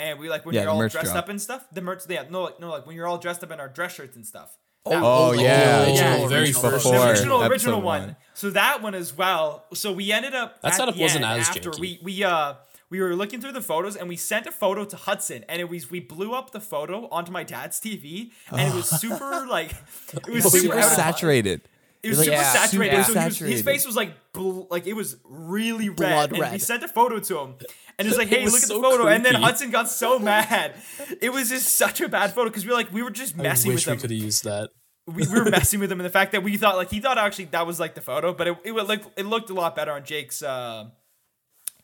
[0.00, 1.16] and we like when Yeah, you're all dressed drop.
[1.16, 3.50] up and stuff the merch yeah no like no like when you're all dressed up
[3.50, 5.84] in our dress shirts and stuff Oh, like yeah.
[5.84, 6.98] the Yeah, very original first version.
[7.00, 8.00] the original original one.
[8.02, 8.16] one.
[8.32, 9.66] So that one as well.
[9.74, 11.80] So we ended up That at setup wasn't as after janky.
[11.80, 12.54] we we uh
[12.88, 15.68] we were looking through the photos and we sent a photo to Hudson and it
[15.68, 19.72] was we blew up the photo onto my dad's TV and it was super like
[20.16, 21.60] it was super, super out of- saturated.
[22.02, 22.52] It was It was, super like, Yeah.
[22.54, 23.04] saturated.
[23.04, 26.30] super so he was, his face was like bl- like it was really red.
[26.30, 27.54] Blood and we sent a photo to him.
[28.00, 29.06] And it was like, hey, was look at the photo.
[29.08, 29.34] And then.
[29.34, 30.74] Hudson got so mad.
[31.20, 33.42] It was just such a bad photo because we were like, we were just I
[33.42, 34.70] messing wish with we could have used that.
[35.06, 37.18] we, we were messing with him and the fact that we thought like he thought
[37.18, 39.76] actually that was like the photo, but it it would like it looked a lot
[39.76, 40.88] better on Jake's uh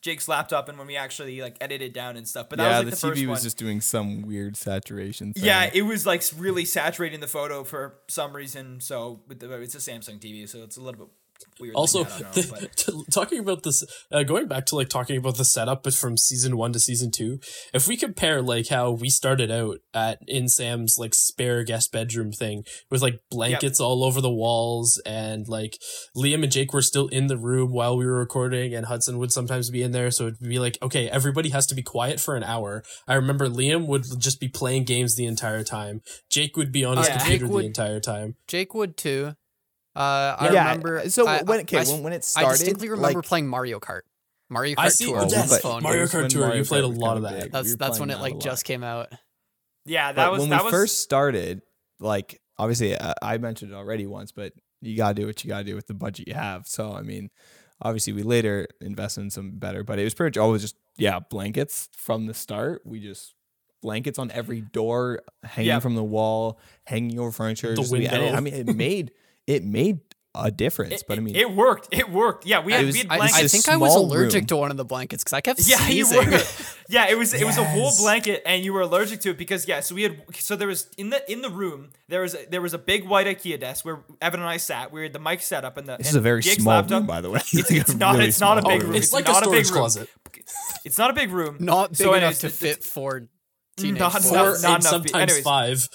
[0.00, 2.48] Jake's laptop and when we actually like edited down and stuff.
[2.48, 5.33] But that yeah, was the, like the, first TV was just doing some weird saturation.
[5.33, 5.44] Thing.
[5.44, 8.81] yeah, it was like really saturating the photo for some reason.
[8.81, 11.09] So with the, it's a Samsung TV, so it's a little bit
[11.75, 15.37] Also, that, I know, t- talking about this, uh, going back to like talking about
[15.38, 17.38] the setup, but from season one to season two,
[17.72, 22.31] if we compare like how we started out at in Sam's like spare guest bedroom
[22.33, 25.79] thing with like blankets all over the walls, and like
[26.16, 29.33] Liam and Jake were still in the room while we were recording, and Hudson would
[29.33, 32.37] sometimes be in there, so it'd be like, okay, everybody has to be quiet for
[32.37, 32.83] an hour.
[33.09, 36.03] I remember Liam would just be playing games the entire time.
[36.31, 37.16] Jake would be on his Yeah.
[37.18, 38.37] computer Jake would- the entire time.
[38.46, 39.35] Jake would too.
[39.96, 41.09] Uh, I Yeah, remember.
[41.09, 43.48] so I- when- I- okay, I, when- when it started, I distinctly remember like- playing
[43.48, 44.02] Mario Kart.
[44.50, 45.82] Mario Kart I see- Tour on yes, his phone.
[45.82, 47.42] Mario Kart when Tour, you played a lot kinda that.
[47.44, 47.52] big.
[47.52, 49.11] That's We that's when it like just came out.
[49.85, 51.62] yeah, that But was when that we was first started,
[51.98, 55.64] like obviously uh, I mentioned it already once, but you gotta do what you gotta
[55.64, 56.66] do with the budget you have.
[56.68, 57.30] So I mean,
[57.80, 61.18] obviously we later invested in some better, but it was pretty much always just yeah
[61.18, 62.82] blankets from the start.
[62.85, 63.35] We just
[63.82, 65.80] blankets on every door, hanging Yeah.
[65.80, 67.70] from the wall, hanging over furniture.
[67.70, 68.37] The just- we- and it- window.
[68.37, 69.12] I mean, it made
[69.46, 70.00] it made
[70.38, 71.02] a difference.
[71.02, 71.88] but I mean, it worked.
[71.92, 72.44] It worked.
[72.44, 73.38] Yeah, we had, was- we had blankets.
[73.38, 74.46] I It's a think I was allergic room.
[74.48, 76.40] to one of the blankets because I kept Yeah, you were.
[76.88, 79.66] Yeah, it was it was a wool blanket, and you were allergic to it because
[79.66, 79.80] yeah.
[79.80, 82.61] So we had so there was in the in the room there was a, there
[82.61, 84.92] was a big white IKEA desk where Evan and I sat.
[84.92, 86.74] We had the mic set up, and the this and is a very Jake's small
[86.76, 87.40] laptop- room, by the way.
[87.52, 88.94] It's, like it's a not really it's not a big Oh, room.
[88.94, 89.78] it's like a not storage big room.
[89.80, 90.09] closet.
[90.85, 91.56] It's not a big room.
[91.61, 93.26] Not big So enough anyways, to fit four
[93.78, 94.30] teenage Not- boys.
[94.30, 94.82] not- Four not and enough.
[94.85, 95.42] sometimes Anyways.
[95.42, 95.88] five.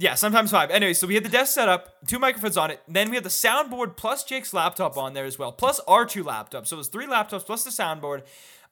[0.00, 0.70] Yeah, sometimes five.
[0.70, 2.80] Anyway, so we had the desk set up, two microphones on it.
[2.86, 6.22] Then we had the soundboard plus Jake's laptop on there as well, plus our two
[6.22, 6.68] laptops.
[6.68, 8.22] So it was three laptops plus the soundboard.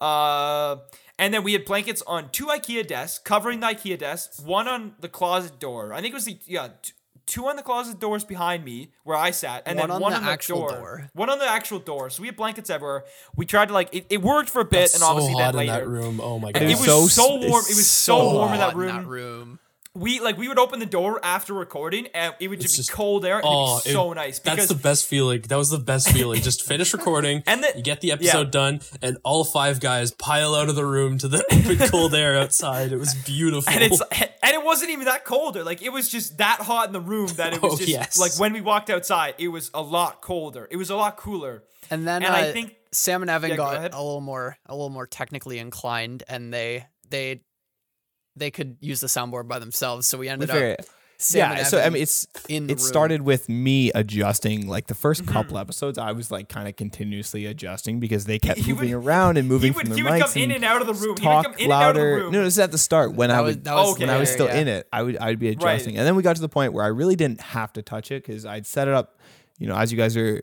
[0.00, 0.76] Uh,
[1.18, 4.94] and then we had blankets on two IKEA desks covering the IKEA desk, one on
[5.00, 5.92] the closet door.
[5.92, 6.92] I think it was the yeah, t-
[7.26, 10.12] two on the closet doors behind me where I sat, and One then on one
[10.12, 10.70] the on the actual door.
[10.70, 11.10] door.
[11.14, 12.10] One on the actual door.
[12.10, 13.04] So we had blankets everywhere.
[13.34, 15.54] We tried to like it, it worked for a bit, It's and so obviously hot
[15.54, 15.72] then in later.
[15.84, 16.20] that room.
[16.20, 16.62] Oh my god.
[16.62, 17.42] it was so- so, warm.
[17.44, 19.06] It was so, so warm in that room.
[19.06, 19.58] room.
[19.96, 22.94] We like we would open the door after recording, and it would just, just- be
[22.94, 23.36] cold air.
[23.36, 25.40] And Oh, it'd be so it- nice That's the best feeling.
[25.48, 26.42] That was the best feeling.
[26.42, 30.54] Just finish recording, And the- you get the episode done, and all five guys pile
[30.54, 32.92] out of the room to the open cold air outside.
[32.92, 33.72] It was beautiful.
[33.72, 35.64] and it's and it wasn't even that colder.
[35.64, 38.18] Like it was just that hot in the room that it was Oh, just yes.
[38.18, 40.68] like when we walked outside, it was a lot colder.
[40.70, 41.64] It was a lot cooler.
[41.90, 43.92] And then And I uh, think- Sam and Evan Yeah, got ahead.
[43.94, 47.42] a little more a little more technically inclined, and they they
[48.36, 50.06] they could use the soundboard by themselves.
[50.06, 50.76] So we ended Fair.
[50.78, 50.86] up
[51.18, 52.78] Sam yeah, so I mean, it's in it room.
[52.78, 54.66] started with me adjusting.
[54.68, 55.32] Like the 1st Mm-hmm.
[55.32, 59.06] couple episodes, I was like kind of continuously adjusting because they kept He moving would-
[59.06, 60.86] around and moving he would from he their would mics come in and out of
[60.86, 61.02] the room.
[61.02, 62.16] He would talk come in and out of the louder.
[62.24, 62.32] room.
[62.32, 64.04] No, this is at the start when I That was would that was Okay.
[64.04, 64.58] when I was still yeah.
[64.58, 64.88] in it.
[64.92, 67.16] I would I'd be adjusting, and then we got to the point where I really
[67.16, 69.18] didn't have to touch it because I'd set it up.
[69.58, 70.42] You know, as you guys are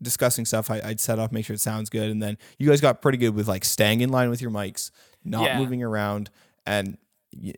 [0.00, 2.80] discussing stuff, I, I'd set up, make sure it sounds good, and then you guys
[2.80, 4.90] got pretty good with like staying in line with your mics,
[5.22, 5.58] not Yeah.
[5.58, 6.30] Moving around,
[6.66, 6.96] and y-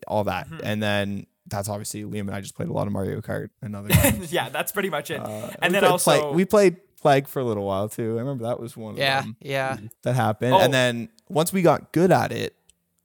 [0.09, 0.49] all that.
[0.62, 3.51] And then that's obviously Liam and I just played a lot of Mario Kart.
[3.62, 3.89] Another.
[4.29, 5.21] yeah, that's pretty much it.
[5.21, 8.17] Uh, and we then played also Plague- we played Plague for a little while too.
[8.17, 9.77] I remember that was one of Yeah, them yeah.
[10.03, 10.55] that happened.
[10.55, 10.59] Oh.
[10.61, 12.57] And then once we got good at it,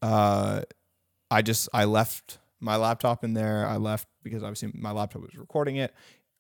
[0.02, 0.62] uh,
[1.30, 3.66] I just I left my laptop in there.
[3.68, 5.94] I left because obviously my laptop was recording it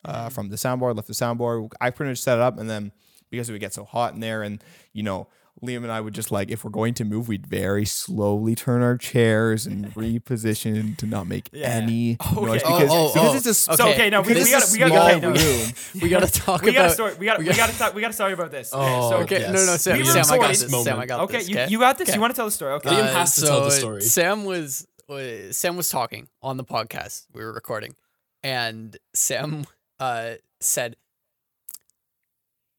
[0.05, 0.95] uh, from the soundboard.
[0.95, 1.71] Left the soundboard.
[1.79, 2.91] I pretty much set it up, and then
[3.29, 4.63] because it would get so hot in there, and
[4.93, 5.27] you know.
[5.63, 8.81] Liam and I would just like if we're going to move, we'd very slowly turn
[8.81, 11.69] our chairs and reposition to not make Yeah.
[11.69, 12.41] any Okay.
[12.45, 13.37] noise Oh, because, oh, because oh.
[13.37, 15.19] it's a s- So Okay, okay, no, we, we got a we got small okay,
[15.19, 15.71] no, room.
[16.01, 16.93] We gotta talk we got a about.
[16.93, 17.13] story.
[17.19, 17.93] We gotta we got to talk.
[17.93, 18.73] We got to story about this.
[18.73, 19.53] Okay, Oh, so Okay, Yes.
[19.53, 20.83] no, no, Sam, We were Sam, I got recording- this.
[20.83, 21.49] Sam, I got okay, this.
[21.49, 21.71] you, okay?
[21.71, 22.09] you got this.
[22.09, 22.15] Okay.
[22.15, 22.73] You want to tell the story?
[22.73, 22.89] Okay.
[22.89, 24.01] Liam has to tell the story.
[24.01, 27.93] Sam was uh, Sam was talking on the podcast we were recording,
[28.41, 29.65] and Sam
[29.99, 30.95] uh, said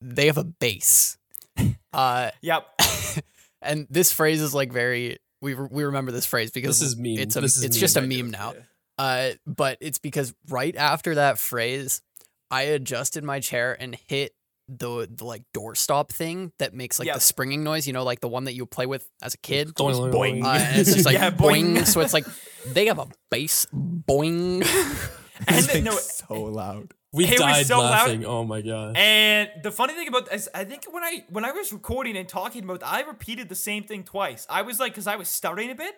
[0.00, 1.16] they have a base.
[1.92, 2.66] Uh, Yep.
[3.62, 6.96] and this phrase is like very we re- we remember this phrase because This is
[6.96, 7.18] meme.
[7.18, 8.54] It's a This is it's meme just a meme now.
[8.98, 12.02] Uh, but it's because right after that phrase,
[12.50, 14.32] I adjusted my chair and hit
[14.68, 17.16] the the like doorstop thing that makes like Yep.
[17.16, 17.86] the springing noise.
[17.86, 19.74] You know, like the one that you play with as a kid.
[19.74, 21.78] Doing- Uh, it's just like Yeah, boing.
[21.78, 21.86] boing.
[21.86, 22.26] So it's like
[22.66, 24.62] they have a bass boing.
[25.48, 26.94] And It's then, like no, so loud.
[27.12, 27.90] We It was died so loud.
[27.90, 28.24] laughing.
[28.24, 28.96] Oh my god.
[28.96, 32.26] And the funny thing about is, I think when I when I was recording and
[32.28, 34.46] talking about, I repeated the same thing twice.
[34.48, 35.94] I was like, because I was stuttering a bit,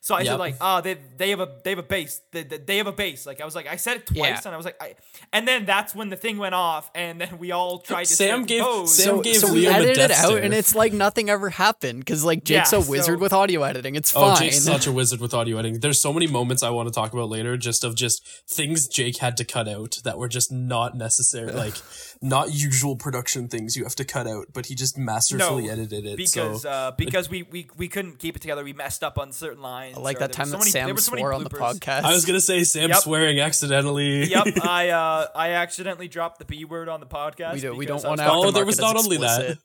[0.00, 2.58] so I said like, oh, they they have a they have a bass, they, they
[2.58, 3.26] they have a base.
[3.26, 4.40] Like I was like, I said it twice, Yeah.
[4.46, 4.94] and I was like, I,
[5.32, 8.44] and then that's when the thing went off, and then we all tried to Sam
[8.44, 10.92] gave- oh, Sam so, gave so we Liam a edited it out, and it's like
[10.92, 13.94] nothing ever happened because like Jake's Yeah, a wizard so- with audio editing.
[13.96, 14.22] It's fine.
[14.24, 14.42] Oh, fine.
[14.44, 15.80] Jake's such a wizard with audio editing.
[15.80, 19.18] There's so many moments I want to talk about later, just of just things Jake
[19.18, 21.74] had to cut out that were just not necessary, like
[22.22, 24.46] not usual production things you have to cut out.
[24.52, 26.16] But he just masterfully No, edited it.
[26.16, 28.64] because so uh, because we, we we couldn't keep it together.
[28.64, 29.87] We messed up on certain lines.
[29.96, 32.02] I like that time was so that many- Sam were so swore on the podcast.
[32.04, 32.98] I was gonna say Sam Yep.
[33.00, 34.24] swearing accidentally.
[34.26, 37.54] Yep, I uh I accidentally dropped the b word on the podcast.
[37.54, 39.58] We don't- we don't wanna Oh, there was not only that.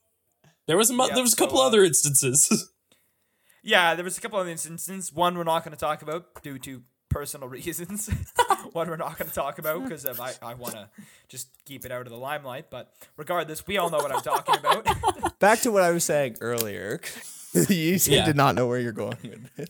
[0.67, 2.69] There was a, mu- Yeah, there was a so, couple uh, other instances.
[3.65, 5.13] Yeah, there was a couple of instances.
[5.13, 8.09] One we're not going to talk about due to personal reasons.
[8.73, 10.89] One we're not going to talk about because I, I want to
[11.29, 12.69] just keep it out of the limelight.
[12.69, 15.39] But regardless, we all know what I'm talking about.
[15.39, 16.99] Back to what I was saying earlier.
[17.53, 18.25] you seem Yeah.
[18.25, 19.69] to not know where you're going with it.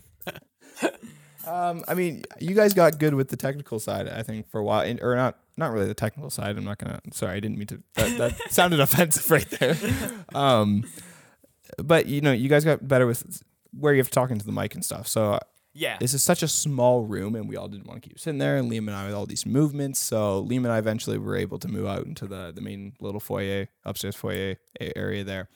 [1.47, 4.63] Um, I mean, you guys got good with the technical side, I think, for a
[4.63, 5.37] while, and, or not.
[5.55, 6.57] Not really the technical side.
[6.57, 6.99] I'm not gonna.
[7.11, 7.83] Sorry, I didn't mean to.
[7.95, 9.77] That, that sounded offensive right there.
[10.33, 10.85] Um,
[11.77, 14.51] but you know, you guys got better with where you have to talk into the
[14.51, 15.07] mic and stuff.
[15.07, 15.39] So
[15.73, 15.97] yeah.
[15.99, 18.57] this is such a small room, and we all didn't want to keep sitting there.
[18.57, 21.59] And Liam and I with all these movements, so Liam and I eventually were able
[21.59, 25.49] to move out into the the main little foyer, upstairs foyer area there.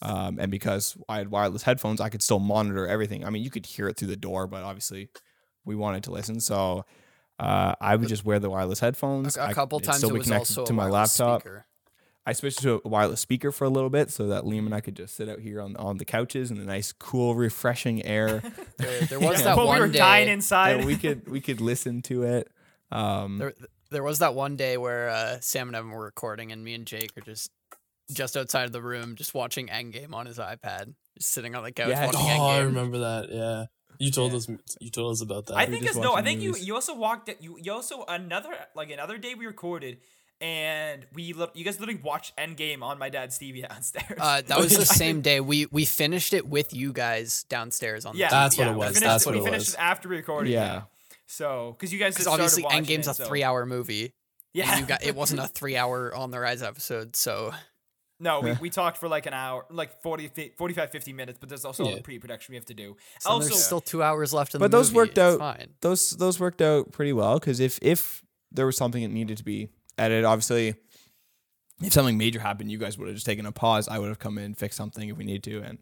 [0.00, 3.24] Um, and because I had wireless headphones, I could still monitor everything.
[3.24, 5.08] I mean, you could hear it through the door, but obviously,
[5.64, 6.84] we wanted to listen, so
[7.40, 9.36] uh, I would just wear the wireless headphones.
[9.36, 11.40] A couple it'd times still it was connected also to my wireless laptop.
[11.42, 11.66] speaker.
[12.26, 14.80] I switched to a wireless speaker for a little bit so that Liam and I
[14.80, 18.42] could just sit out here on, on the couches in the nice, cool, refreshing air.
[18.76, 19.98] There, there was Yeah, that but one we were day.
[19.98, 20.76] dying inside.
[20.76, 22.50] and we could we could listen to it.
[22.92, 23.54] Um, There,
[23.90, 26.86] there was that one day where uh, Sam and Evan were recording, and me and
[26.86, 27.50] Jake are just
[28.12, 31.72] just outside of the room, just watching Endgame on his iPad, just sitting on the
[31.72, 32.06] couch Yes.
[32.14, 33.28] watching Oh, I remember that.
[33.30, 33.64] Yeah,
[33.98, 34.38] you told Yeah.
[34.38, 34.48] us.
[34.80, 35.56] You told us about that.
[35.56, 36.14] I were think it's no.
[36.14, 36.66] I think you movies.
[36.66, 37.30] you also walked.
[37.40, 39.98] You you also another like another day we recorded.
[40.40, 44.20] And we, you guys literally watched Endgame on my dad's TV downstairs.
[44.20, 45.40] Uh, that was the same day.
[45.40, 48.58] We we finished it with you guys downstairs on yeah, the That's TV.
[48.58, 48.86] what yeah, it we was.
[48.86, 49.74] finished That's it- what we it finished was.
[49.74, 50.52] it after recording.
[50.52, 50.82] yeah.
[51.26, 54.14] So, because you guys Because obviously watching Endgame's it, a so- three-hour movie.
[54.54, 54.78] Yeah.
[54.78, 57.52] You got it wasn't a three hour on the rise episode, so
[58.20, 61.64] No, we, we talked for like an hour, like 40, 45, 50 minutes, but there's
[61.64, 61.96] also all Yeah.
[61.96, 62.96] the pre-production we have to do.
[63.20, 65.38] so also, there's still two hours left in But those movie, worked out.
[65.38, 65.68] Fine.
[65.80, 69.44] Those those worked out pretty well because if if there was something that needed to
[69.44, 70.74] be edited, obviously,
[71.82, 73.86] if something major happened, you guys would have just taken a pause.
[73.88, 75.78] I would have come in, fixed something if we need to, and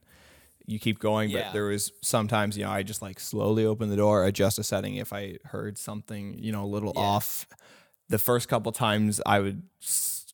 [0.67, 1.31] you keep going.
[1.31, 1.45] Yeah.
[1.45, 4.63] But there was sometimes, you know, I just like slowly open the door, adjust a
[4.63, 7.47] setting if I heard something, you know, a little off.
[8.11, 9.63] The first couple times I would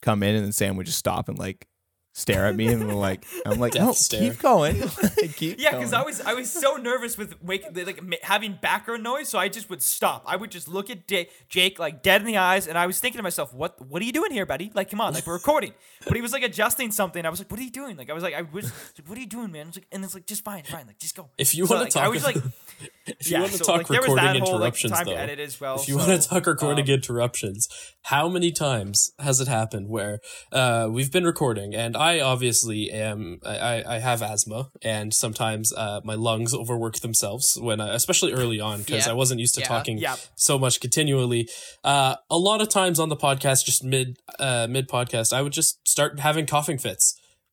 [0.01, 1.69] come in and then Sam would just stop and like
[2.15, 4.31] stare at me and like I'm like Death no stare.
[4.31, 4.83] keep going
[5.37, 5.93] keep yeah, because.
[5.93, 9.71] I was I was so nervous with wake like having background noise, so I just
[9.71, 10.23] would stop.
[10.27, 13.01] I would just look at Da- Jake like dead in the eyes, and I was
[13.01, 14.71] thinking to myself, "What what are you doing here, buddy?
[14.75, 15.73] Like, come on, like we're recording."
[16.05, 17.25] But he was like adjusting something.
[17.25, 19.17] I was like, "What are you doing?" Like, I was like, "I was like, what
[19.17, 21.15] are you doing, man?" I was like, and it's like, "Just fine, fine, like just
[21.15, 22.37] go." If you So, want like, to I talk, was like,
[23.07, 24.93] if you yeah, want to so, talk like, there was recording that whole, like, interruptions,
[24.93, 27.69] time though, edit as well, if you so, want to talk recording um, interruptions,
[28.03, 30.19] how many times has it happened where
[30.51, 36.01] uh, we've been recording and I obviously am I, I- have asthma and sometimes uh,
[36.05, 39.13] my lungs overwork themselves when I, especially early on because Yeah.
[39.13, 39.69] I wasn't used to Yeah.
[39.75, 39.97] talking
[40.35, 41.43] so much continually.
[41.85, 45.53] Uh, a lot of times on the podcast, just mid uh, mid podcast, I would
[45.61, 47.05] just start having coughing fits,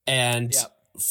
[0.07, 0.51] and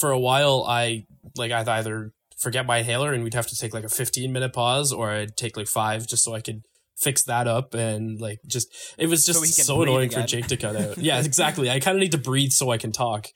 [0.01, 1.05] for a while, I
[1.37, 4.53] like I'd either forget my inhaler and we'd have to take like a 15 minute
[4.53, 6.63] pause, or I'd take like five just so I could
[7.01, 10.23] fix that up and like just it was just So so, breathe annoying for.
[10.23, 10.99] Jake to cut out.
[11.09, 11.71] yeah, exactly.
[11.71, 13.27] I kind of need to breathe so I can talk.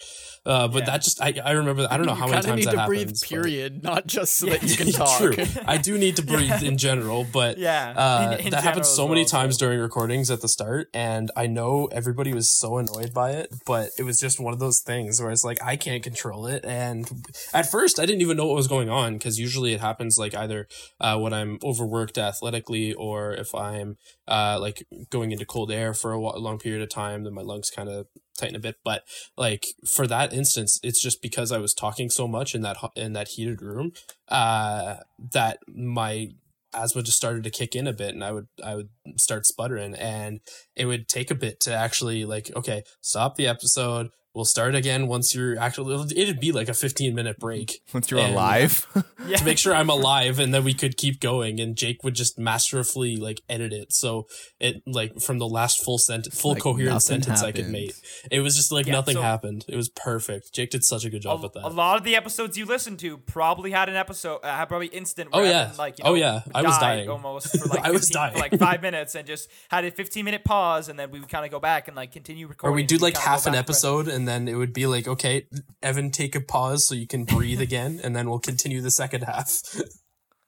[0.45, 0.85] Uh, but Yeah.
[0.87, 2.87] that just I, I remember I don't know you how many times need that to
[2.87, 3.21] breathe, happens.
[3.21, 5.21] but- period, not just so that you can talk.
[5.21, 5.45] True.
[5.67, 8.97] I do need to breathe in general, but Yeah, uh, in- in that happens general
[8.97, 12.35] so as many well, times so- during recordings at the start, and I know everybody
[12.35, 15.45] was so annoyed by it, but it was just one of those things where it's
[15.45, 17.09] like I can't control it, and
[17.55, 20.35] at first I didn't even know what was going on because usually it happens like
[20.35, 20.67] either
[21.01, 23.97] uh, when I'm overworked athletically or if I'm
[24.29, 27.71] uh, like going into cold air for a long period of time, then my lungs
[27.71, 28.07] kind of
[28.39, 28.77] tighten a bit.
[28.85, 29.05] But
[29.37, 33.13] like for that instance, it's just because I was talking so much in that in
[33.13, 33.93] that heated room
[34.29, 34.97] uh,
[35.33, 36.31] that my
[36.75, 39.95] asthma just started to kick in a bit, and I would I would start sputtering,
[39.95, 40.41] and
[40.77, 44.11] it would take a bit to actually like okay, stop the episode.
[44.35, 45.95] We'll start again once you're actually.
[46.17, 48.87] It'd be like a 15 minute break once you're and- alive
[49.27, 49.37] yeah.
[49.39, 51.61] to make sure I'm alive, and then we could keep going.
[51.61, 54.27] And Jake would just masterfully like edit it, so
[54.59, 57.73] it like from the last full sentence, full Like coherent nothing sentence I could happened.
[57.73, 57.95] make.
[58.31, 59.67] It was just like Yeah, nothing so- happened.
[59.69, 60.53] It was perfect.
[60.55, 61.65] Jake did such a good job a, with that.
[61.65, 64.87] a lot of the episodes you listened to probably had an episode, uh, had probably
[64.87, 65.29] instant.
[65.35, 65.65] Oh, yeah.
[65.65, 66.41] Evan, like you Oh, yeah.
[66.55, 67.09] I was dying.
[67.11, 68.39] almost for like I was dying.
[68.39, 71.45] like five minutes and just had a 15 minute pause and then we would kind
[71.45, 72.73] of go back and like continue recording.
[72.73, 75.47] or we do like half an episode, and then it would be like, okay,
[75.83, 79.23] Evan, take a pause so you can breathe again, and then we'll continue the second
[79.23, 79.61] half.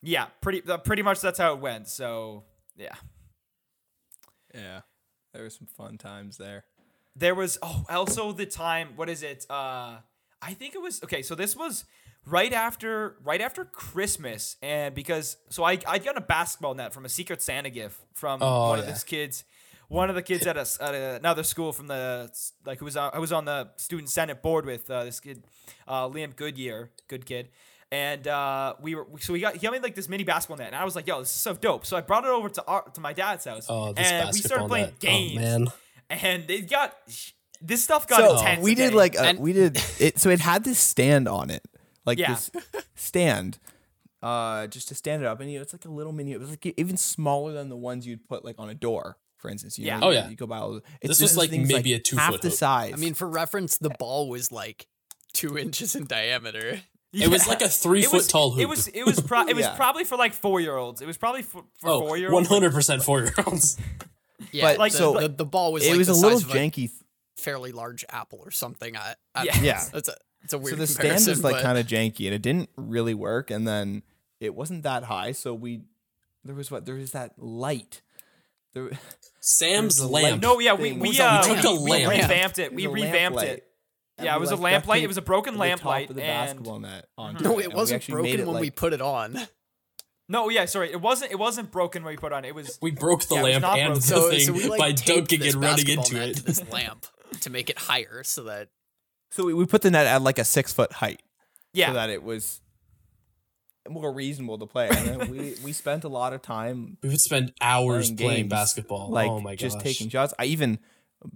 [0.07, 1.87] Yeah, pretty pretty much that's how it went.
[1.87, 2.43] So
[2.77, 2.93] yeah,
[4.53, 4.81] yeah
[5.33, 6.65] there were some fun times there
[7.15, 9.47] there was oh also the time what is it?
[9.49, 9.97] Uh,
[10.41, 11.23] I think it was okay.
[11.23, 11.85] So this was
[12.25, 17.05] right after right after Christmas, and because so I I got a basketball net from
[17.05, 18.91] a Secret Santa gift from Oh, one of yeah.
[18.91, 19.43] his kids.
[19.87, 22.29] One of the kids at, a, s- at another school from the
[22.65, 25.43] like who was on, I was on the student senate board with uh, this kid,
[25.87, 27.49] uh, Liam Goodyear, good kid,
[27.91, 30.67] and uh, we were so we got he got me like this mini basketball net,
[30.67, 31.85] and I was like, yo, this is so dope.
[31.85, 34.39] So I brought it over to our, to my dad's house, Oh, this and we
[34.39, 34.99] started playing net.
[34.99, 35.67] games, Oh man.
[36.09, 36.95] and it got
[37.61, 38.63] this stuff got so intense.
[38.63, 38.95] we did okay?
[38.95, 41.63] like a, And- we did it so it had this stand on it
[42.05, 42.33] like Yeah.
[42.33, 42.51] this
[42.95, 43.59] stand
[44.21, 46.39] uh just to stand it up and you know, it's like a little mini it
[46.39, 49.77] was like even smaller than the ones you'd put like on a door for instance
[49.77, 49.99] you Yeah.
[49.99, 50.27] know, Oh, yeah.
[50.29, 52.31] you go buy all the- This it's was just like things maybe a two half
[52.31, 52.57] foot the hoop.
[52.57, 54.87] size I mean, for reference, the ball was like
[55.33, 56.81] two inches in diameter.
[57.13, 58.61] It was like a three It foot was, tall hoop.
[58.61, 59.75] It was it was pro- it was Yeah.
[59.75, 61.01] probably for like four year olds.
[61.01, 62.49] It was probably for, for oh, four year olds.
[62.49, 63.77] 100% four year olds.
[64.51, 66.39] Yeah, But, like so- the, the, the ball was it like was the a little
[66.41, 68.95] janky a fairly large apple or something.
[68.97, 69.61] I, I Yeah.
[69.61, 69.83] Yeah.
[69.93, 71.31] It's a it's a weird so the stand comparison.
[71.31, 74.03] was like kind of janky and it didn't really work and then
[74.41, 75.81] it wasn't that high so we
[76.43, 78.01] there was what there was that light
[78.75, 78.89] there
[79.39, 80.41] Sam's There's a lamp.
[80.41, 81.47] No, yeah, we we, It was a uh, lamp.
[81.47, 82.63] we, took a we revamped it.
[82.65, 83.63] It We was a lamp revamped it.
[84.17, 85.03] And Yeah, it was a like, lamp duct light.
[85.03, 87.73] It was a broken the lamp light, the and- basketball net onto no, it, it
[87.73, 89.37] wasn't broken it when we put it on.
[90.27, 92.45] No, yeah, sorry, it wasn't it wasn't broken when we put it on.
[92.45, 93.93] It was We broke the Yeah, lamp and broken.
[93.95, 96.37] the So, thing so we like by dunking and running into net it.
[96.37, 97.05] to this lamp
[97.41, 98.69] to make it higher, so that
[99.31, 101.21] So we, we put the net at like a six foot height,
[101.73, 101.87] yeah.
[101.89, 102.59] so that it was
[103.89, 104.89] more reasonable to play.
[104.89, 108.37] And then we we spent a lot of time We would spend hours playing, playing,
[108.43, 109.09] games, basketball.
[109.09, 109.83] like oh my just gosh.
[109.83, 110.33] taking shots.
[110.39, 110.79] I even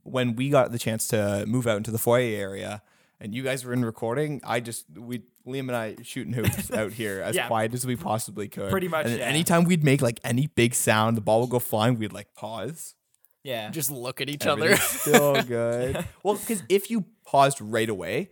[0.04, 2.82] when we got the chance to move out into the foyer area,
[3.20, 6.92] and you guys were in recording, I just we Liam and I shooting hoops out
[6.94, 7.48] here as Yeah.
[7.48, 8.70] quiet as we possibly could.
[8.70, 9.26] Pretty much, And yeah.
[9.26, 11.98] anytime we'd make like any big sound, the ball would go flying.
[11.98, 12.94] We'd like pause.
[13.44, 13.70] Yeah.
[13.72, 14.76] Just look at each other.
[14.78, 16.06] still good.
[16.24, 18.30] Well, because if you paused right away,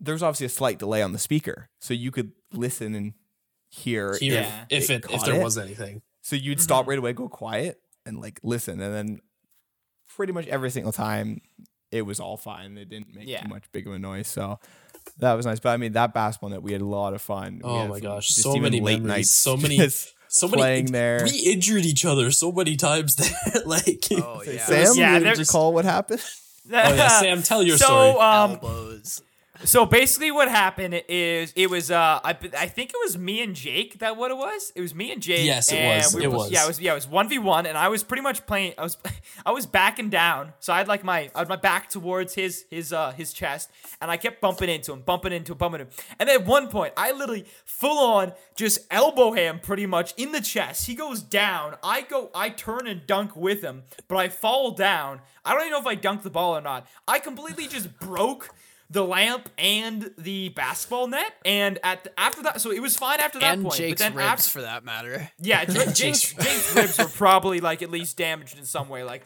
[0.00, 3.12] there's obviously a slight delay on the speaker, so you could listen and
[3.70, 4.16] hear.
[4.18, 4.64] Here, Yeah.
[4.68, 5.42] if it if there it.
[5.42, 6.02] was anything.
[6.22, 9.20] So you'd stop right away, go quiet, and like listen, and then
[10.16, 11.40] pretty much every single time
[11.90, 12.76] it was all fine.
[12.78, 13.42] It didn't make Yeah.
[13.42, 14.58] too much big of a noise, so
[15.18, 15.60] that was nice.
[15.60, 17.62] But I mean, that basketball net, we had a lot of fun.
[17.64, 19.78] Oh had my gosh, so many late memories, nights, so many-
[20.32, 21.24] So many playing there.
[21.24, 24.64] We injured each other so many times that like oh yeah.
[24.64, 26.22] Sam, Yeah, you there's- recall what happened?
[26.72, 28.10] Oh yeah, Sam, tell your so, story.
[28.20, 29.22] um, Elbows.
[29.64, 33.54] So basically, what happened is it was uh I, I think it was me and
[33.54, 34.72] Jake that what it was.
[34.74, 35.44] It was me and Jake.
[35.44, 36.14] Yes, it was.
[36.14, 36.50] we It were- was.
[36.50, 36.80] Yeah, it was.
[36.80, 38.72] Yeah, it was one v one, and I was pretty much playing.
[38.78, 38.96] I was
[39.46, 42.64] I was backing down, so I had like my I had my back towards his
[42.70, 43.70] his uh his chest,
[44.00, 46.04] and I kept bumping into him, bumping into him, bumping into him.
[46.18, 50.32] And then at one point, I literally full on just elbow him pretty much in
[50.32, 50.86] the chest.
[50.86, 51.76] He goes down.
[51.82, 52.30] I go.
[52.34, 55.20] I turn and dunk with him, but I fall down.
[55.44, 56.86] I don't even know if I dunked the ball or not.
[57.06, 58.50] I completely just broke
[58.90, 61.32] the lamp and the basketball net.
[61.44, 63.76] And at the, after that, so it was fine after that And point.
[63.76, 65.30] Jake's but then ribs, after, for that matter.
[65.38, 69.04] yeah, Jake's, Jake's- Jake's ribs were probably like at least damaged in some way.
[69.04, 69.24] Like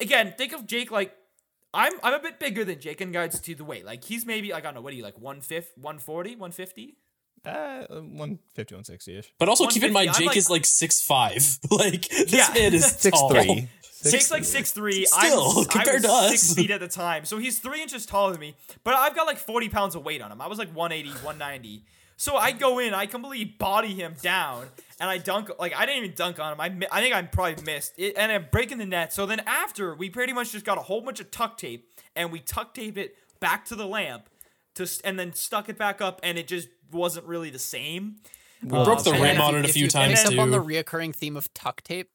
[0.00, 1.14] again, think of Jake like.
[1.72, 3.84] I'm I'm a bit bigger than Jake in regards to the weight.
[3.86, 6.96] Like he's maybe like I don't know what are you like 150, 140, 150?
[7.44, 9.32] Uh, 150, 160 ish.
[9.38, 11.46] but also keep in mind, Jake like- is like six five.
[11.70, 12.50] Like this Yeah.
[12.52, 13.30] man is Six tall.
[13.30, 13.68] three.
[14.02, 15.04] Jake's like six three.
[15.06, 16.30] Still, I'm, compared I was to us.
[16.40, 18.54] six feet at the time, so he's three inches taller than me.
[18.84, 20.40] But I've got like forty pounds of weight on him.
[20.40, 21.84] I was like 180, 190.
[22.16, 24.66] So I go in, I completely body him down,
[25.00, 25.50] and I dunk.
[25.58, 26.60] Like I didn't even dunk on him.
[26.60, 29.12] I, mi- I think I probably missed it, and I'm breaking the net.
[29.12, 32.30] So then after, we pretty much just got a whole bunch of tuck tape, and
[32.30, 34.28] we tuck taped it back to the lamp,
[34.74, 38.16] to s- and then stuck it back up, and it just wasn't really the same.
[38.62, 40.50] We broke um, the and rim on it a few you times picked up on
[40.50, 42.10] the reoccurring theme of tuck tape,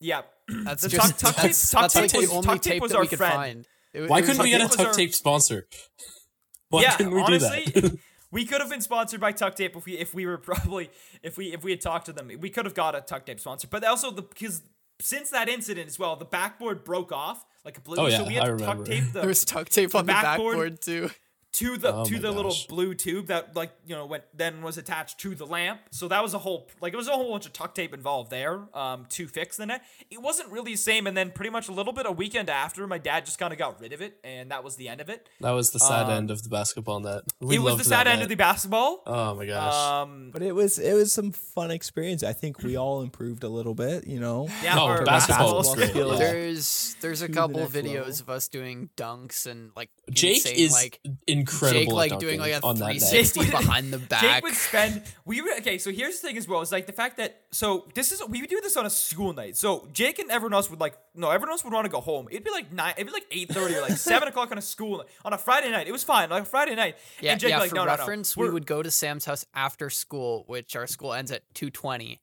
[0.00, 2.46] Yeah, that's uh, The just tuck- tuck tape- tuck that's tape like the was- only
[2.46, 3.34] tuck tape was that our we could friend.
[3.34, 3.68] find.
[3.92, 5.66] It- Why it couldn't we get a tuck our- tape sponsor?
[6.70, 7.98] Why yeah, couldn't we honestly, do that?
[8.30, 10.88] we could have been sponsored by Tuck Tape if we if we were probably
[11.22, 12.30] if we if we had talked to them.
[12.40, 13.66] We could have got a Tuck Tape sponsor.
[13.68, 14.62] But also the because
[15.00, 18.04] since that incident as well, the backboard broke off like completely.
[18.04, 18.84] Oh, yeah, so we had I to remember.
[18.84, 21.10] tuck tape the There was tuck tape on the backboard- backboard too.
[21.52, 24.62] To the Oh to my the little blue tube that like you know went then
[24.62, 25.80] was attached to the lamp.
[25.90, 28.30] So that was a whole like it was a whole bunch of tuck tape involved
[28.30, 29.82] there um to fix the net.
[30.10, 31.06] It wasn't really the same.
[31.06, 33.58] And then pretty much a little bit a weekend after, my dad just kind of
[33.58, 35.28] got rid of it, and that was the end of it.
[35.40, 37.22] That was the sad Um, end of the basketball net.
[37.40, 39.02] We it was the sad that end of the basketball.
[39.06, 39.74] Oh my gosh.
[40.02, 42.22] Um, But it was it was some fun experience.
[42.22, 44.48] I think we all improved a little bit, you know.
[44.62, 46.16] yeah, No, our basketball was great, yeah.
[46.16, 48.20] There's there's a couple next videos level.
[48.22, 51.00] of us doing dunks and like Jake insane, is like
[51.40, 51.80] incredible.
[51.80, 54.20] Jake like doing like a on 360 behind the back.
[54.20, 55.02] Jake would spend.
[55.24, 55.78] We would okay.
[55.78, 56.60] So here's the thing as well.
[56.60, 59.32] It's like the fact that so this is we would do this on a school
[59.32, 59.56] night.
[59.56, 62.28] So Jake and everyone else would like no everyone else would want to go home.
[62.30, 62.94] It'd be like nine.
[62.96, 65.38] It'd be like eight thirty or like seven o'clock on a school night on a
[65.38, 65.88] Friday night.
[65.88, 66.96] It was fine like a Friday night.
[67.20, 67.58] Yeah, and Jake yeah.
[67.58, 67.96] like for no no no.
[67.96, 72.18] reference, we would go to Sam's house after school, which our school ends at 2:20.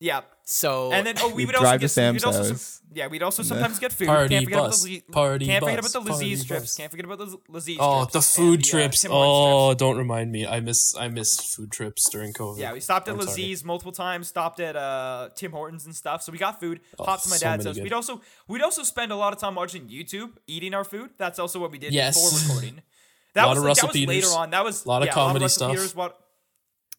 [0.00, 0.20] yeah.
[0.50, 2.54] So And then oh we We'd would also drive to get some- we'd Sam's also
[2.54, 4.06] some- yeah we'd also sometimes get food.
[4.08, 6.62] Party can't forget bus, about the Lazeez, party can't forget about the party Lazeez strips.
[6.62, 6.76] bus.
[6.76, 9.02] Can't forget about the Lazeez Oh, strips the food uh, trips.
[9.02, 9.78] Tim Hortons Oh, strips.
[9.80, 10.46] don't remind me.
[10.46, 12.58] I miss I missed food trips during COVID.
[12.58, 13.56] Yeah, we stopped at I'm sorry.
[13.66, 14.28] Multiple times.
[14.28, 16.22] Stopped at uh, Tim Hortons and stuff.
[16.22, 16.80] So we got food.
[16.98, 17.74] hopped to my Oh, so dad's house.
[17.76, 21.10] good- We'd also we'd also spend a lot of time watching YouTube, eating our food.
[21.18, 22.14] That's also what we did Yes.
[22.16, 22.82] before recording.
[23.34, 24.50] That Lot was of like, Russell that was later on.
[24.50, 25.70] That was a Lot of yeah, comedy Russell stuff.
[25.72, 26.18] Peters, what,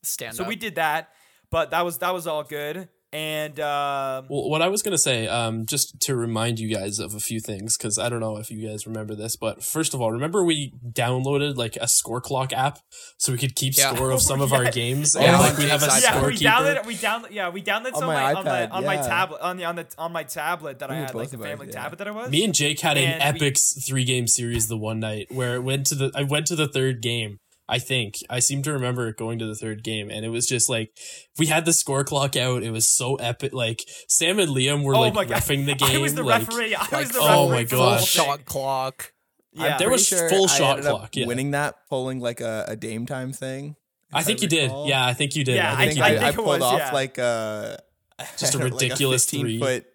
[0.04, 0.48] stand so up.
[0.48, 1.10] we did that,
[1.50, 2.88] but that was that was all good.
[3.12, 7.16] And um, Well, what I was gonna say, um, just to remind you guys of
[7.16, 10.02] a few things, because I don't know if you guys remember this, but first of
[10.02, 12.78] all, remember we downloaded like a score clock app
[13.18, 13.96] so we could keep Yeah.
[13.96, 14.58] score of some of Yeah.
[14.58, 17.50] our games, Yeah, and like we have a Jake's yeah, we downloaded we download yeah
[17.50, 19.02] we downloaded On some my on my iPad, on my yeah.
[19.08, 21.36] tablet on the on the on my tablet that I We were had like the
[21.38, 21.74] of ours, family yeah.
[21.74, 22.30] tablet that I was.
[22.30, 25.56] Me and Jake had an And we- epic three game series the one night where
[25.56, 27.40] it went to the I went to the third game.
[27.70, 30.70] I think I seem to remember going to the third game, and it was just
[30.70, 30.92] like
[31.38, 32.64] we had the score clock out.
[32.64, 33.54] It was so epic.
[33.54, 35.90] Like Sam and Liam were oh like my roughing the game.
[35.98, 36.74] I was the like, referee.
[36.74, 37.56] I like was the oh referee.
[37.56, 38.14] my for gosh.
[38.14, 38.26] thing.
[38.26, 39.14] shot clock.
[39.54, 39.78] Yeah.
[39.78, 41.28] There was sure full I shot ended up clock, yeah.
[41.28, 43.76] Winning that, pulling like a, a Dame time thing.
[44.12, 44.72] I if think you did.
[44.86, 45.56] Yeah, I think you did.
[45.56, 46.18] Yeah, I I think think you I, did.
[46.20, 46.92] think I it pulled was, off yeah.
[46.92, 47.80] like a
[48.38, 49.60] Just a like ridiculous three.
[49.60, 49.86] foot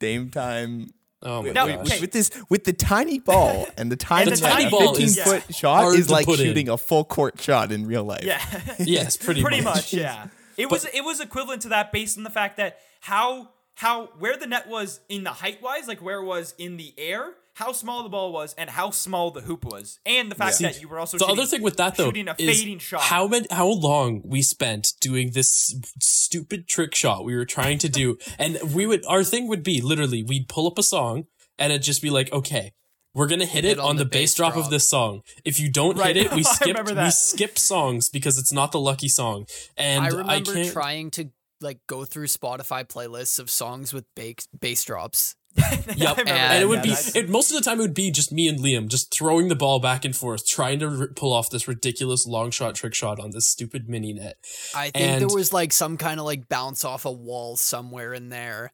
[0.00, 0.90] Dame time
[1.26, 1.86] oh my Now, gosh.
[1.86, 2.00] okay.
[2.00, 5.04] with this with the tiny ball and the tiny, the net, tiny a ball 15
[5.06, 6.46] is foot shot is like put in.
[6.46, 8.24] shooting a full court shot in real life.
[8.24, 8.40] Yeah.
[8.78, 9.74] Yes, pretty, pretty much.
[9.76, 10.28] much, yeah.
[10.56, 14.38] It was it was equivalent to that based on the fact that how how where
[14.38, 17.72] the net was in the height wise, like where it was in the air, how
[17.72, 20.70] small the ball was, and how small the hoop was, and the fact Yeah.
[20.72, 22.78] that you were also the shooting, other thing with that though shooting a is fading
[22.78, 23.02] shot.
[23.02, 27.88] how many how long we spent doing this stupid trick shot we were trying to
[27.88, 31.24] do and we would our thing would be literally we'd pull up a song
[31.58, 32.72] and it'd just be like okay
[33.14, 35.22] we're gonna hit it on, the, bass drop, of this song.
[35.42, 36.14] If you don't Right.
[36.14, 39.46] hit it, we skip we skip songs because it's not the lucky song.
[39.74, 40.70] And I I, remember can't.
[40.70, 41.30] trying to
[41.62, 45.34] like go through Spotify playlists of songs with bass bass drops.
[45.96, 46.18] Yep.
[46.18, 48.32] remember and, it would yeah, be it, most of the time it would be just
[48.32, 51.48] me and Liam just throwing the ball back and forth, trying to r- pull off
[51.48, 54.36] this ridiculous long shot trick shot on this stupid mini net.
[54.74, 58.28] I think there was like some kind of like bounce off a wall somewhere in
[58.28, 58.72] there.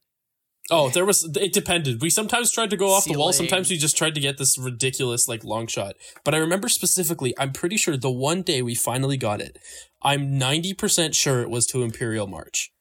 [0.70, 1.24] Oh, there was.
[1.36, 2.00] It depended.
[2.00, 3.32] We sometimes tried to go off the wall.
[3.32, 5.96] Sometimes we just tried to get this ridiculous like long shot.
[6.24, 7.34] But I remember specifically.
[7.38, 9.58] I'm pretty sure the one day we finally got it.
[10.02, 12.72] I'm 90 percent sure it was to Imperial March.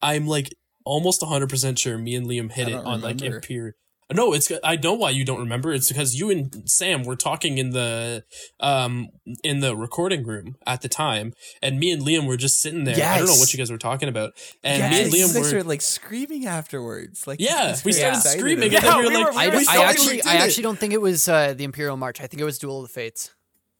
[0.00, 0.54] I'm like
[0.84, 3.20] almost 100 percent sure me and Liam hit it don't on like.
[3.22, 3.72] Imperial.
[4.12, 5.72] No, it's I know why you don't remember.
[5.72, 8.22] It's because you and Sam were talking in the
[8.60, 9.08] um
[9.42, 11.32] in the recording room at the time,
[11.62, 12.94] and me and Liam were just sitting there.
[13.02, 14.32] I don't know what you guys were talking about,
[14.62, 17.26] and yeah, me and Liam were started like screaming afterwards.
[17.26, 19.40] Like Yeah, we started excited screaming, about and then Yeah, we were we like, were-
[19.40, 20.40] I, we were I actually did I it.
[20.42, 22.20] actually don't think it was uh, the Imperial March.
[22.20, 23.34] I think it was Duel of the Fates.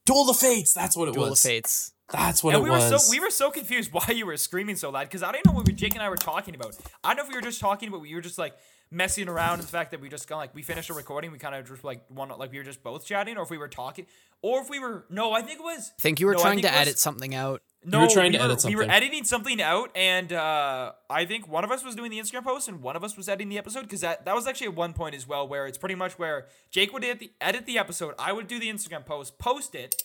[0.07, 0.73] Duel of the Fates.
[0.73, 1.45] That's what it Duel was.
[1.45, 1.93] of Fates.
[2.17, 2.91] That's what and it we was.
[2.93, 5.45] were so we were so confused why you were screaming so loud because I don't
[5.47, 6.77] know what we, Jake and I were talking about.
[7.03, 8.55] I don't know if we were just talking but we were just like
[8.91, 11.33] messing around and the fact that we just kind of like we finished a recording
[11.33, 13.59] we kind of just like one like we were just both chatting or if we
[13.59, 14.07] were talking
[14.43, 16.61] or if we were no I think it was I think you were no, trying
[16.61, 17.63] to was- edit something out.
[17.85, 18.79] no you were trying we to edit something.
[18.79, 22.19] we were editing something out and uh I think one of us was doing the
[22.21, 24.69] Instagram post and one of us was editing the episode because that that was actually
[24.69, 27.67] at one point as well where it's pretty much where Jake would edit the, edit
[27.67, 30.05] the episode I would do the Instagram post post it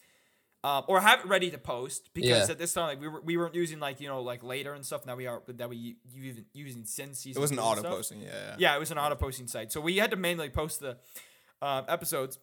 [0.63, 2.51] um, or have it ready to post because Yeah.
[2.51, 4.85] at this time like we were we weren't using like you know like later and
[4.85, 7.81] stuff now we are that we using using since season It wasn't two and auto
[7.81, 7.93] stuff.
[7.95, 8.21] posting.
[8.21, 8.55] Yeah, yeah.
[8.57, 10.97] yeah it was an auto posting site so we had to manually post the
[11.61, 12.39] um, episodes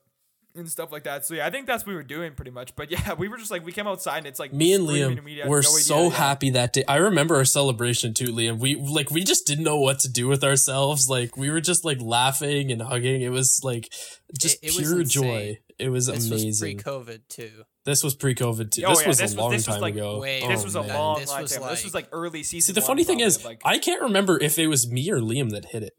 [0.55, 2.75] and stuff like that so yeah I think that's what we were doing pretty much
[2.75, 5.23] but yeah we were just like we came outside and it's like me and Liam
[5.23, 6.11] we were no so yeah.
[6.11, 6.85] happy that day.
[6.89, 8.59] I remember our celebration too, Liam.
[8.59, 11.11] We like we just didn't know what to do with ourselves.
[11.11, 13.21] Like we were just like laughing and hugging.
[13.21, 13.93] It was like
[14.41, 15.59] just It- it pure joy.
[15.79, 16.79] It was This was amazing.
[16.79, 17.65] pre-COVID too.
[17.87, 18.83] This was pre-COVID too.
[18.85, 20.19] Oh, this yeah, was this a was- long this time like, ago.
[20.21, 20.95] way- Oh, this was a man.
[20.95, 23.05] long This long was time this was like- like early season See, the one funny
[23.05, 25.97] thing is, like I can't remember if it was me or Liam that hit it.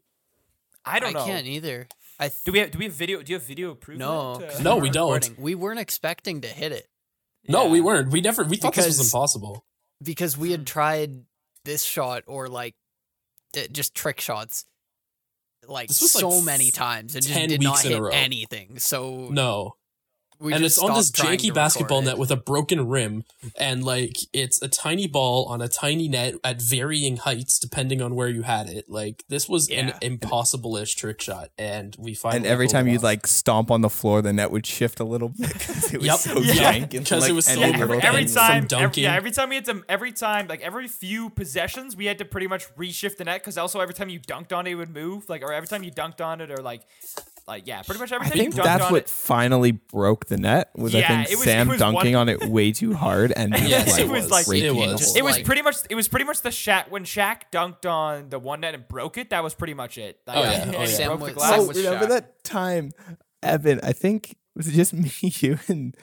[0.84, 1.88] I don't I know can't either.
[2.20, 4.32] I th- do we have do we have video do you have video proof no.
[4.32, 4.50] of that?
[4.50, 5.12] 'cause Uh, No, we don't.
[5.12, 5.42] recording.
[5.42, 6.88] We weren't expecting to hit it
[7.48, 8.10] No, we weren't.
[8.12, 8.44] We never.
[8.44, 9.64] We thought this was impossible.
[10.02, 11.24] because we had tried
[11.64, 12.74] this shot or like
[13.72, 14.64] just trick shots
[15.66, 18.78] like This was, like, so many times and just 10 did not hit anything.
[18.78, 19.76] So No,
[20.40, 23.24] we and it's on this janky basketball net with a broken rim,
[23.56, 28.14] and like it's a tiny ball on a tiny net at varying heights depending on
[28.14, 28.88] where you had it.
[28.88, 29.88] Like this was Yeah.
[29.88, 32.38] an impossible-ish trick shot, and we finally.
[32.38, 33.02] And every time you'd off.
[33.02, 36.06] like stomp on the floor, the net would shift a little bit because it was
[36.06, 36.18] Yep.
[36.18, 36.54] so Yeah.
[36.74, 36.94] jank.
[36.96, 39.04] and, 'Cause it was so any Yeah, every, every thing thing- from time, every, dunking.
[39.04, 42.24] yeah, every time we had to, every time, like every few possessions, we had to
[42.24, 44.90] pretty much reshift the net because also every time you dunked on it, it would
[44.94, 45.28] move.
[45.28, 46.82] Like, or every time you dunked on it, or like,
[47.48, 48.38] like yeah, pretty much everything.
[48.40, 49.08] I think that's on what it.
[49.08, 50.70] finally broke the net.
[50.76, 54.00] Was I think was- Sam dunking one- on it way too hard and Yes, like,
[54.02, 55.06] it was like- it was.
[55.06, 57.90] whole It was like- pretty much, it was pretty much the Shaq when Shaq dunked
[57.90, 59.30] on the one net and broke it.
[59.30, 60.20] That was pretty much it.
[60.26, 60.64] Like, Oh, yeah.
[60.76, 60.86] Oh, yeah.
[60.86, 61.52] Sam broke was- the glass.
[61.58, 62.08] Oh, remember Shaq.
[62.10, 62.92] that time,
[63.42, 63.80] Evan?
[63.82, 65.96] I think was it just me, you, and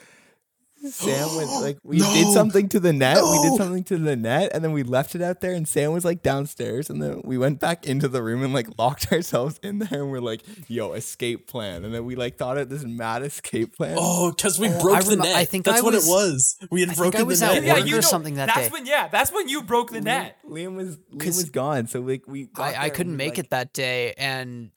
[0.94, 3.16] Sam went like we did something to the net.
[3.22, 5.52] We did something to the net, and then we left it out there.
[5.52, 8.68] And Sam was like downstairs, and then we went back into the room and like
[8.78, 10.02] locked ourselves in there.
[10.02, 13.76] And we're like, "Yo, escape plan!" And then we like thought of this mad escape
[13.76, 13.96] plan.
[13.98, 15.36] Oh, because we Oh, broke I the remem- net.
[15.36, 16.56] I think that's I what was- it was.
[16.70, 17.64] We had I think broken I was the at net.
[17.64, 18.72] yeah, work you or know, something that that's day.
[18.72, 20.36] when yeah, that's when you broke the net.
[20.48, 22.46] Liam was Liam 'Cause was gone, so like we.
[22.46, 24.70] got I, I couldn't we, make like- it that day, and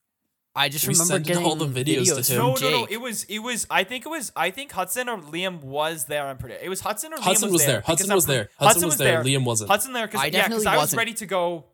[0.56, 2.40] I just We remember sent getting all the videos to him.
[2.40, 2.72] No, no, Jake.
[2.72, 2.88] no.
[2.90, 3.68] It was, it was.
[3.70, 4.32] I think it was.
[4.36, 6.28] I think Hudson or Liam was there.
[6.28, 6.56] I'm pretty.
[6.62, 7.78] It was Hudson or Hudson Liam was there.
[7.78, 8.50] because Hudson I'm was there.
[8.58, 9.24] Hudson was there.
[9.24, 9.70] Liam wasn't.
[9.70, 11.66] Hudson there because yeah, because I was ready to go.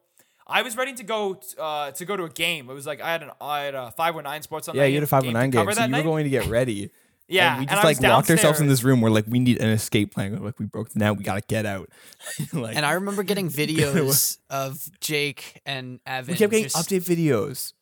[0.47, 2.69] I was ready to go uh, to go to a game.
[2.69, 4.75] It was like I had an I had a five one nine sports on.
[4.75, 6.29] Yeah, you had a five one nine game, cover so that you were going to
[6.29, 6.91] get ready.
[7.27, 9.01] Yeah, and we just I was like locked ourselves in this room.
[9.01, 10.39] We're like, we need an escape plan.
[10.39, 11.17] We're like, we broke the net.
[11.17, 11.89] We gotta get out.
[12.53, 13.49] like, and I remember getting
[13.79, 16.33] videos of Jake and Evan.
[16.33, 17.73] we kept getting just- update videos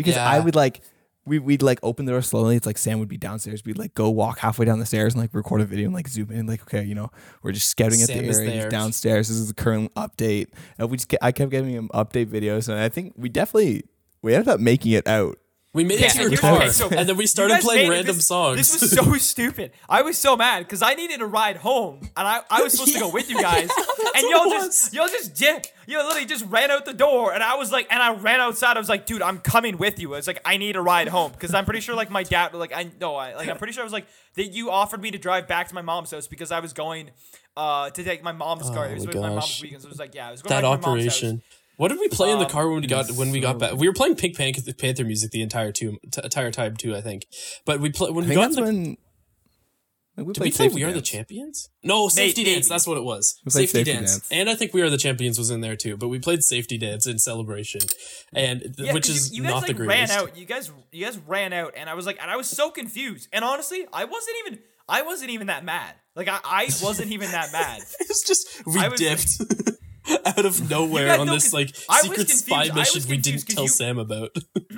[0.00, 0.28] because Yeah.
[0.28, 0.80] I would like
[1.26, 2.56] we we'd like open the door slowly.
[2.56, 3.62] It's like Sam would be downstairs.
[3.64, 6.08] We'd like go walk halfway down the stairs and like record a video and like
[6.08, 6.46] zoom in.
[6.46, 7.10] Like okay, you know,
[7.42, 8.70] we're just scouting at the area.
[8.70, 9.28] Downstairs.
[9.28, 10.48] This is the current update.
[10.78, 13.84] And we just I kept giving him update videos, and I think we definitely
[14.22, 15.38] we ended up making it out.
[15.72, 18.26] We made it to your car, okay, so and then we started playing random this,
[18.26, 18.56] songs.
[18.56, 19.70] This was so stupid.
[19.88, 22.94] I was so mad because I needed a ride home, and I, I was supposed
[22.94, 23.70] to go with you guys,
[24.16, 25.66] and y'all just y'all just dip.
[25.86, 28.76] You literally just ran out the door, and I was like, and I ran outside.
[28.76, 30.12] I was like, dude, I'm coming with you.
[30.14, 32.52] I was like, I need a ride home because I'm pretty sure like my dad,
[32.52, 35.12] like I no, I like I'm pretty sure I was like that you offered me
[35.12, 37.10] to drive back to my mom's house because I was going
[37.56, 38.88] uh to take my mom's car.
[38.88, 40.42] It was Oh my with my mom's weekend, so it was like yeah, I was
[40.42, 41.16] going that back to my mom's house.
[41.18, 41.42] operation.
[41.80, 43.72] What did we play in the Um, car when we got when we got back?
[43.74, 47.00] We were playing Pink Panther, Panther music the entire two t- entire time too, I
[47.00, 47.26] think.
[47.64, 48.96] But we play when I we think got that's the, when.
[50.16, 51.70] Like, we did we played play Safety We Are the Champions?
[51.82, 52.52] No, Safety maybe.
[52.56, 52.68] Dance.
[52.68, 53.34] That's what it was.
[53.46, 54.12] We Safety, Safety dance.
[54.12, 54.28] Dance.
[54.30, 55.96] and I think We Are the Champions was in there too.
[55.96, 57.80] But we played Safety Dance in celebration,
[58.34, 60.12] and th- Yeah, which 'cause is you, you guys not like the greatest.
[60.12, 60.36] ran out.
[60.36, 63.28] You guys, you guys ran out, and I was like, and I was so confused.
[63.32, 65.94] And honestly, I wasn't even, I wasn't even that mad.
[66.14, 67.80] Like I, I wasn't even that mad.
[68.00, 69.40] It's just we I was- dipped
[70.26, 73.64] out of nowhere guys on know, this 'cause like secret spy mission we didn't tell
[73.64, 74.36] you- Sam about.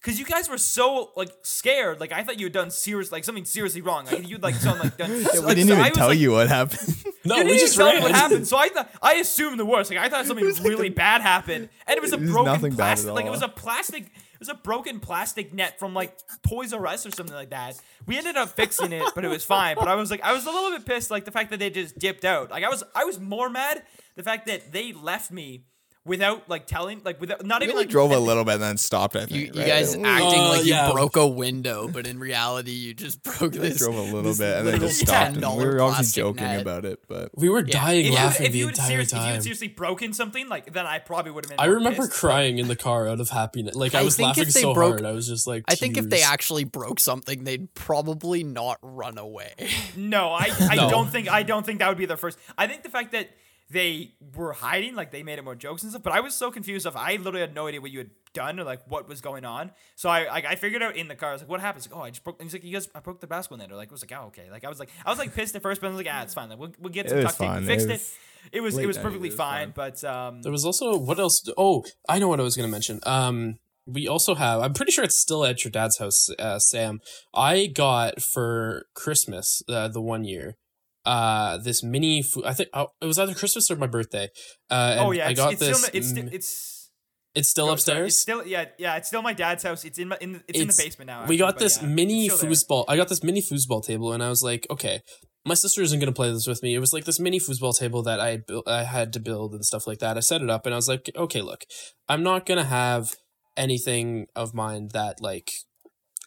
[0.00, 1.98] Because you guys were so like scared.
[1.98, 4.06] Like I thought you had done serious, like something seriously wrong.
[4.06, 5.10] Like you'd like done like done.
[5.10, 7.04] Yeah, we like, didn't so even I was, tell like, you what happened.
[7.24, 8.02] no, You we didn't just even tell me ran.
[8.04, 8.46] what happened.
[8.46, 9.90] So I thought I assumed the worst.
[9.90, 12.70] Like I thought something really bad happened, and it was a It was broken nothing
[12.74, 13.12] bad at plastic.
[13.12, 14.04] Like it was a plastic.
[14.04, 16.16] It was a broken plastic net from like
[16.48, 17.74] Toys R Us or something like that.
[18.06, 19.74] We ended up fixing it, but it was fine.
[19.76, 21.70] But I was like, I was a little bit pissed, like the fact that they
[21.70, 22.52] just dipped out.
[22.52, 23.82] Like I was, I was more mad
[24.18, 25.62] the fact that they left me
[26.04, 28.76] without like telling, like without not even only like drove a little bit and then
[28.78, 29.14] stopped.
[29.14, 29.30] I think.
[29.32, 29.66] You, you right?
[29.68, 30.90] guys We acting Uh, like you yeah.
[30.90, 33.78] broke a window, but in reality, you just broke we this.
[33.78, 35.36] drove a little this bit and then just stopped.
[35.36, 36.62] And we were obviously plastic joking net.
[36.62, 39.12] about it, but We were dying If you, laughing if the you had entire serious,
[39.12, 41.60] if you had seriously broken something, like then I probably would have been.
[41.60, 42.12] I remember pissed.
[42.18, 43.74] crying in the car out of happiness.
[43.76, 45.04] Like I I was think laughing if they so broke- hard.
[45.04, 49.18] I was just like, I think if they actually broke something, they'd probably not run
[49.18, 49.52] away.
[49.94, 50.88] No, I, I No.
[50.88, 52.38] don't think I don't think that would be their first.
[52.56, 53.28] I think the fact that
[53.70, 56.02] they were hiding, like they made it more jokes and stuff.
[56.02, 56.86] But I was so confused.
[56.86, 59.44] Of I literally had no idea what you had done or like what was going
[59.44, 59.72] on.
[59.94, 61.30] So I like I figured out in the car.
[61.30, 61.88] I was like, what happens?
[61.88, 62.40] Like, oh, I just broke.
[62.40, 63.70] And he's like, you guys, I broke the basketball net.
[63.70, 64.50] Or like, I was like, oh, okay.
[64.50, 66.22] Like I was like, I was like pissed at first, but I was like, ah,
[66.22, 66.48] it's fine.
[66.48, 67.48] Like we'll, we'll get some was tuck tape.
[67.48, 67.62] fine.
[67.64, 67.92] It fixed it.
[67.92, 68.16] was
[68.52, 69.72] It was it was perfectly was fine.
[69.72, 69.92] fine.
[69.92, 71.46] But um, There was also what else?
[71.58, 73.00] Oh, I know what I was gonna mention.
[73.04, 74.60] Um, we also have.
[74.60, 77.00] I'm pretty sure it's still at your dad's house, uh, Sam.
[77.34, 80.56] I got for Christmas uh, the one year.
[81.04, 82.22] Uh, this mini.
[82.22, 84.28] food I think oh, it was either Christmas or my birthday.
[84.70, 85.78] Uh, and oh yeah, I it's, got it's this.
[85.78, 86.90] still it's still, it's
[87.34, 88.06] it's still oh, sorry, upstairs.
[88.08, 88.96] It's still yeah yeah.
[88.96, 89.84] It's still my dad's house.
[89.84, 91.26] It's in my in the, it's, in the basement now.
[91.26, 92.84] we got this yeah, mini it's foosball.
[92.88, 95.00] I got this mini foosball table, and I was like, okay,
[95.46, 96.74] my sister isn't gonna play this with me.
[96.74, 99.64] It was like this mini foosball table that I built, I had to build and
[99.64, 100.16] stuff like that.
[100.16, 101.64] I set it up, and I was like, okay, look,
[102.08, 103.14] I'm not gonna have
[103.56, 105.50] anything of mine that like,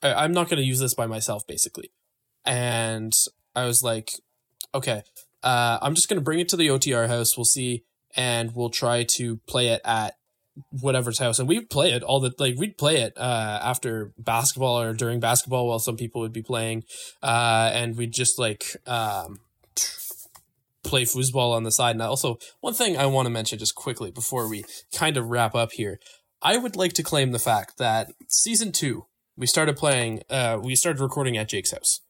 [0.01, 1.91] I, I'm not gonna use this by myself, basically.
[2.45, 3.13] And
[3.55, 4.11] I was like,
[4.73, 5.03] okay,
[5.43, 7.37] uh, I'm just gonna bring it to the OTR house.
[7.37, 7.83] We'll see,
[8.15, 10.15] and we'll try to play it at
[10.69, 11.39] whatever's house.
[11.39, 15.19] And we'd play it all the like we'd play it uh after basketball or during
[15.19, 16.83] basketball while some people would be playing.
[17.23, 19.39] Uh and we'd just like um
[20.83, 21.95] play foosball on the side.
[21.95, 24.63] And also one thing i want to mention just quickly before we
[24.93, 25.99] kind of wrap up here.
[26.41, 29.05] I would like to claim the fact that season two
[29.37, 32.01] we started playing uh we started recording at jake's house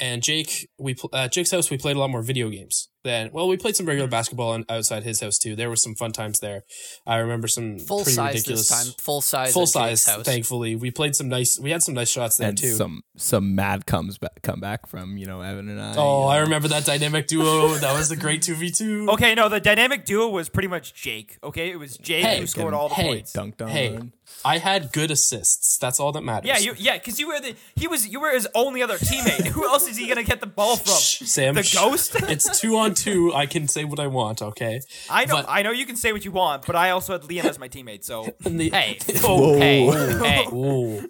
[0.00, 3.30] and jake we at uh, jake's house we played a lot more video games than
[3.32, 4.10] well we played some regular hmm.
[4.10, 6.62] basketball on, outside his house too there were some fun times there
[7.06, 8.94] i remember some Full pretty size ridiculous this time.
[8.98, 9.52] Full size.
[9.52, 10.24] full size House.
[10.24, 13.54] thankfully we played some nice we had some nice shots there and too some some
[13.54, 15.94] mad comes back come back from you know Evan and I.
[15.96, 16.42] oh you i know.
[16.42, 20.48] remember that dynamic duo that was a great 2v2 Okay, no, the dynamic duo was
[20.48, 21.38] pretty much Jake.
[21.42, 23.32] Okay, it was Jake Hey, who scored all the hey, points.
[23.32, 23.68] dunked on.
[23.68, 23.98] hey
[24.44, 27.54] i had good assists that's all that matters Yeah, you, yeah, because you were the
[27.76, 29.46] he was you were his only other teammate.
[29.56, 30.94] Who else is he gonna get the ball from?
[30.94, 32.16] Sam, the ghost.
[32.28, 35.62] it's two on two i can say what i want okay I know, but- I
[35.62, 38.04] know you can say what you want, but I also had Liam as my teammate.
[38.04, 40.44] So the- Hey, oh, hey, hey.
[40.52, 41.08] Ooh.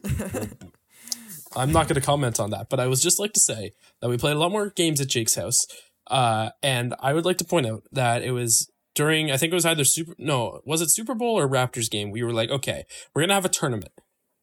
[1.57, 4.09] I'm not going to comment on that, but I was just like to say that
[4.11, 5.65] we played a lot more games at Jake's house.
[6.09, 9.55] Uh, and I would like to point out that it was during, I think it
[9.55, 12.11] was either Super, no, was it Super Bowl or Raptors game?
[12.11, 12.85] We were like, okay,
[13.15, 13.93] we're going to have a tournament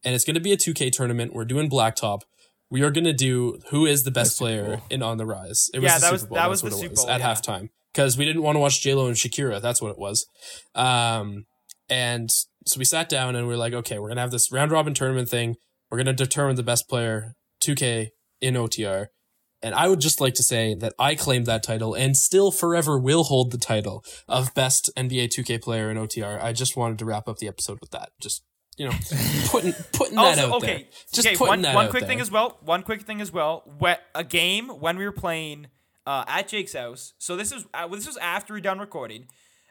[0.04, 1.32] and it's going to be a 2K tournament.
[1.32, 2.22] We're doing Blacktop.
[2.70, 5.70] We are going to do who is the best player in On the Rise.
[5.72, 6.34] It was Yeah, the that Super was- Bowl.
[6.36, 7.34] that That's was what the it Super was Bowl, at yeah.
[7.34, 9.60] halftime because we didn't want to watch J-Lo and Shakira.
[9.60, 10.26] That's what it was.
[10.74, 11.44] Um,
[11.88, 12.30] and
[12.66, 14.94] so we sat down and we are like, okay, we're gonna have this round robin
[14.94, 15.56] tournament thing.
[15.90, 18.08] We're gonna determine the best player, 2K
[18.40, 19.06] in OTR.
[19.62, 22.98] And I would just like to say that I claimed that title and still forever
[22.98, 26.42] will hold the title of best NBA 2K player in OTR.
[26.42, 28.10] I just wanted to wrap up the episode with that.
[28.20, 28.42] Just
[28.76, 28.92] you know,
[29.46, 30.84] putting putting that also, out okay, there.
[31.12, 31.36] Just okay.
[31.36, 32.08] putting One, that one out quick there.
[32.08, 32.58] thing as well.
[32.62, 33.62] One quick thing as well.
[33.78, 35.68] Wet a game when we were playing
[36.06, 37.14] uh, at Jake's house.
[37.18, 39.26] So this was uh, this was after we done recording,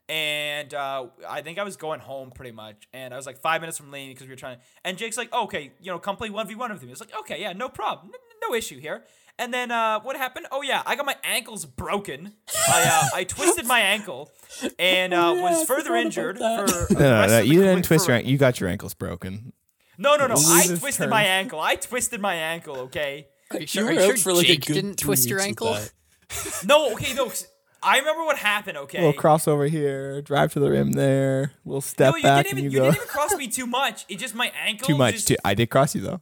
[0.09, 3.61] and uh, I think I was going home pretty much, and I was like five
[3.61, 4.57] minutes from leaving because we were trying.
[4.83, 7.01] And Jake's like, oh, "Okay, you know, come play one v one with me." It's
[7.01, 9.03] like, "Okay, yeah, no problem, no, no issue here."
[9.39, 10.45] And then uh, what happened?
[10.51, 12.33] Oh yeah, I got my ankles broken.
[12.69, 14.31] I uh, I twisted my ankle
[14.77, 16.43] and uh, Oh, yeah, was further injured for.
[16.43, 19.51] the No, no, no, you didn't twist your an- you got your ankles broken.
[19.97, 20.35] No, no, no.
[20.35, 21.09] We'll I twisted term.
[21.09, 21.59] my ankle.
[21.59, 22.77] I twisted my ankle.
[22.81, 23.27] Okay.
[23.51, 25.77] Are you You sure, were are you sure for like Jake didn't twist your ankle?
[26.65, 27.31] No, okay, No.
[27.85, 28.77] I remember what happened.
[28.77, 28.99] Okay.
[29.03, 32.65] Little crossover here, drive to the rim there, We'll step no, you back, didn't and
[32.65, 32.83] you you go.
[32.85, 34.05] didn't even cross me too much.
[34.07, 34.87] It just my ankle.
[34.87, 35.15] Too much.
[35.15, 36.21] Just, Too, I did cross you though.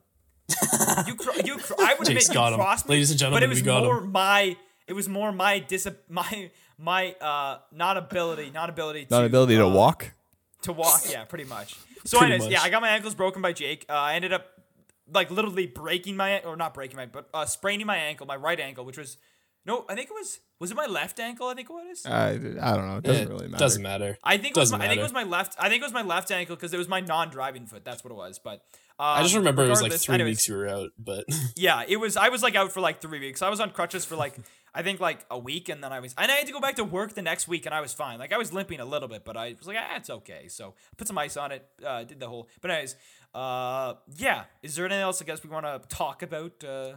[1.07, 2.59] You, cro- you, cro- I would admit Jake's you got him.
[2.59, 3.41] crossed me, Ladies and gentlemen.
[3.41, 4.11] but gentlemen, it was we got more him.
[4.11, 4.57] my.
[4.87, 9.55] It was more my dis my my uh not ability not ability to Not ability
[9.55, 10.11] to uh, walk.
[10.63, 11.01] to walk.
[11.09, 11.75] Yeah, pretty much.
[12.05, 12.61] So, Pretty anyways, yeah.
[12.61, 13.85] I got my ankles broken by Jake.
[13.87, 14.47] Uh, I ended up
[15.13, 18.59] like literally breaking my or not breaking my but uh, spraining my ankle, my right
[18.59, 19.17] ankle, which was
[19.65, 21.47] no, I think it was was it my left ankle?
[21.47, 22.05] I think it was.
[22.05, 22.97] I, I don't know.
[22.97, 23.59] It doesn't It really matter.
[23.63, 24.17] Doesn't matter.
[24.23, 25.55] I think it was doesn't my, I think it was my left.
[25.59, 27.85] I think it was my left ankle because it was my non-driving foot.
[27.85, 28.39] That's what it was.
[28.39, 28.63] But
[28.99, 31.25] um, I just remember it was like three anyways, weeks you were out, but
[31.55, 32.17] Yeah, it was.
[32.17, 33.41] I was like out for like three weeks.
[33.41, 34.35] I was on crutches for like
[34.73, 36.75] I think like a week, and then I was and I had to go back
[36.75, 38.19] to work the next week, and I was fine.
[38.19, 40.47] Like I was limping a little bit, but I was like, ah, it's okay.
[40.47, 41.67] So I put some ice on it.
[41.85, 42.47] Uh, did the whole.
[42.61, 42.95] But anyways,
[43.33, 44.43] uh, yeah.
[44.61, 45.21] Is there anything else?
[45.21, 46.63] I guess we want to talk about.
[46.63, 46.93] Uh,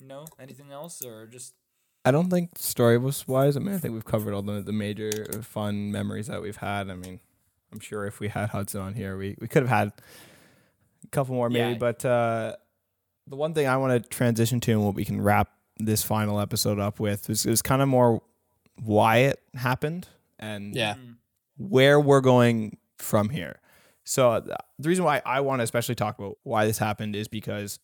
[0.00, 1.54] no, anything else or just
[2.04, 3.56] I don't think story was wise.
[3.56, 6.90] I mean, I think we've covered all the, the major fun memories that we've had.
[6.90, 7.20] I mean,
[7.72, 9.92] I'm sure if we had Hudson on here, we, we could have had
[11.04, 11.72] a couple more maybe.
[11.72, 11.78] Yeah.
[11.78, 12.56] But uh,
[13.26, 16.40] the one thing I want to transition to and what we can wrap this final
[16.40, 18.22] episode up with is, is kind of more
[18.82, 20.94] why it happened and yeah,
[21.56, 23.60] where we're going from here.
[24.04, 24.40] So uh,
[24.78, 27.78] the reason why I want to especially talk about why this happened is because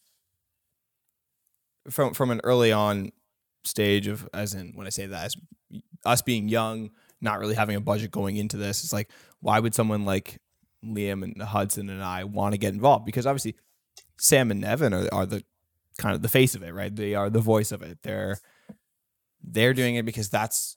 [1.88, 3.12] from from an early on
[3.64, 5.36] stage of as in when I say that as
[6.04, 6.90] us being young,
[7.20, 9.10] not really having a budget going into this, it's like
[9.40, 10.38] why would someone like
[10.84, 13.06] Liam and Hudson and I want to get involved?
[13.06, 13.56] Because obviously
[14.18, 15.44] Sam and Evan are, are the
[15.98, 16.94] kind of the face of it, right?
[16.94, 17.98] They are the voice of it.
[18.02, 18.38] They're
[19.42, 20.76] they're doing it because that's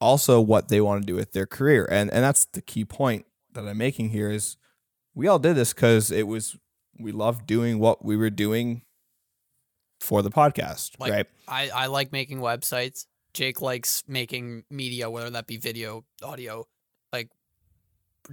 [0.00, 1.86] also what they want to do with their career.
[1.90, 4.56] And and that's the key point that I'm making here is
[5.14, 6.56] we all did this because it was
[6.98, 8.82] we loved doing what we were doing
[10.00, 11.26] for the podcast, Like right?
[11.46, 13.06] I, I like making websites.
[13.34, 16.66] Jake likes making media, whether that be video, audio,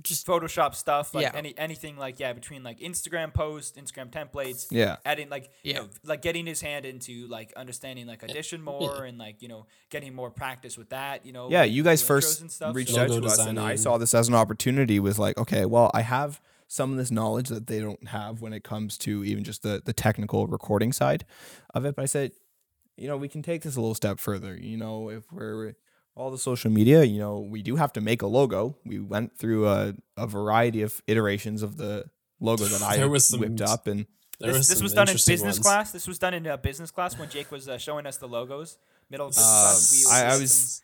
[0.03, 1.31] just Photoshop stuff, like Yeah.
[1.35, 4.97] any anything like yeah, between like Instagram posts, Instagram templates, Yeah.
[5.05, 5.79] adding like you Yeah.
[5.79, 9.67] know, like getting his hand into like understanding like audition more and like you know
[9.89, 11.25] getting more practice with that.
[11.25, 13.59] You know, Yeah, like, you guys first stuff, reached so- out Logo to us, and
[13.59, 14.99] I saw this as an opportunity.
[14.99, 18.51] With like, okay, well, I have some of this knowledge that they don't have when
[18.51, 21.23] it comes to even just the the technical recording side
[21.73, 21.95] of it.
[21.95, 22.31] But I said,
[22.97, 24.57] you know, we can take this a little step further.
[24.57, 25.75] You know, if we're
[26.15, 28.77] all the social media, you know, we do have to make a logo.
[28.85, 32.05] We went through a, a variety of iterations of the
[32.39, 34.05] logo that I There was some- whipped up, and
[34.39, 35.59] there This, was this was done in business ones.
[35.59, 35.91] class.
[35.91, 38.77] This was done in uh, business class when Jake was uh, showing us the logos.
[39.09, 39.45] Middle of business
[40.05, 40.11] Um, class.
[40.11, 40.81] I- I was- some-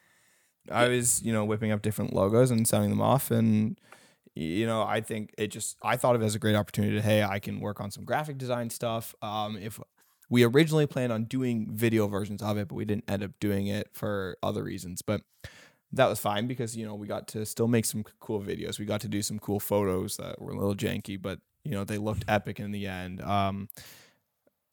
[0.70, 3.32] I was, you know, whipping up different logos and sending them off.
[3.32, 3.80] And,
[4.36, 7.02] you know, I think it just, I thought of it as a great opportunity to,
[7.02, 9.16] hey, I can work on some graphic design stuff.
[9.24, 9.80] Um, if
[10.32, 13.68] we originally planned on doing video versions of it, but we didn't end up doing
[13.68, 15.02] it for other reasons.
[15.02, 15.22] But
[15.92, 18.80] that was fine because, you know, we got to still make some cool videos.
[18.80, 21.84] We got to do some cool photos that were a little janky, but, you know,
[21.84, 23.22] they looked epic in the end.
[23.22, 23.68] Um,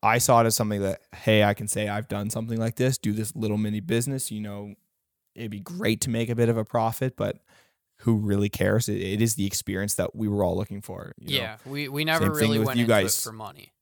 [0.00, 2.96] I saw it as something that, hey, I can say I've done something like this,
[2.96, 4.74] do this little mini business, you know,
[5.34, 7.38] it'd be great to make a bit of a profit, but
[8.02, 8.88] who really cares?
[8.88, 11.14] It, it is the experience that we were all looking for.
[11.18, 11.42] you know?
[11.42, 11.56] yeah.
[11.66, 13.20] We we never Same really went you into guys.
[13.20, 13.72] for money.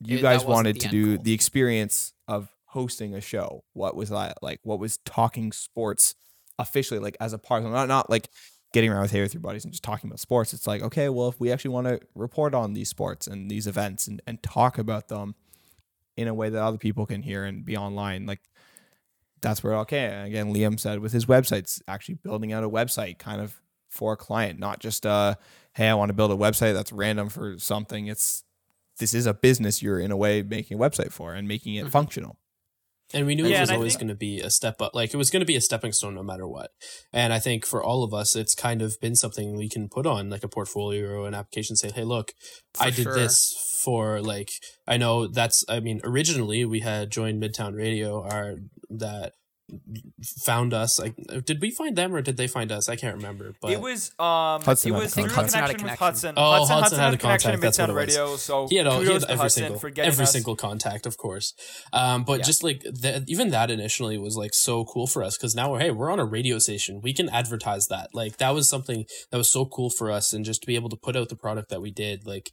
[0.00, 1.24] You It- guys wanted to do goal.
[1.24, 3.64] the experience of hosting a show.
[3.72, 4.60] What was that like?
[4.62, 6.14] What was talking sports
[6.58, 7.62] officially like as a part?
[7.64, 8.28] Not not like
[8.72, 10.52] getting around with hey with your buddies and just talking about sports.
[10.52, 13.66] It's like okay, well if we actually want to report on these sports and these
[13.66, 15.34] events and and talk about them
[16.16, 18.40] in a way that other people can hear and be online, like
[19.40, 20.06] that's where okay.
[20.06, 24.14] And again, Liam said with his websites, actually building out a website kind of for
[24.14, 25.34] a client, not just uh,
[25.74, 28.06] hey, I want to build a website that's random for something.
[28.06, 28.42] It's
[28.98, 31.86] this is a business you're in a way making a website for and making it
[31.86, 31.90] Mhm.
[31.90, 32.38] functional.
[33.12, 34.94] And we knew Yeah, it was always think- going to be a step up.
[34.94, 36.70] Like it was going to be a stepping stone no matter what.
[37.12, 40.06] And I think for all of us, it's kind of been something we can put
[40.06, 41.76] on like a portfolio or an application.
[41.76, 42.32] Say, hey, look,
[42.80, 43.14] I did sure.
[43.14, 43.52] this
[43.84, 44.50] for like.
[44.86, 45.64] I know that's.
[45.68, 48.56] I mean, originally we had joined Midtown Radio, our
[48.88, 49.34] that
[50.22, 50.98] found us.
[50.98, 52.88] Like, did we find them or did they find us?
[52.88, 53.54] I can't remember.
[53.60, 55.28] But it was um Hudson it had a was through.
[55.28, 55.98] Hudson had a connection with.
[55.98, 56.34] Hudson.
[56.36, 57.94] Oh, Hudson, Hudson Hudson had had a a connection contact, in that's what Midtown it
[57.94, 58.16] was.
[58.16, 58.36] Radio.
[58.36, 60.32] So he had, all, he had every Hudson single every us.
[60.32, 61.54] single contact, of course.
[61.92, 62.44] Um, but Yeah.
[62.44, 65.80] just like the, even that initially was like so cool for us because now we're
[65.80, 69.36] hey we're on a radio station we can advertise that like that was something that
[69.38, 71.68] was so cool for us and just to be able to put out the product
[71.70, 72.50] that we did like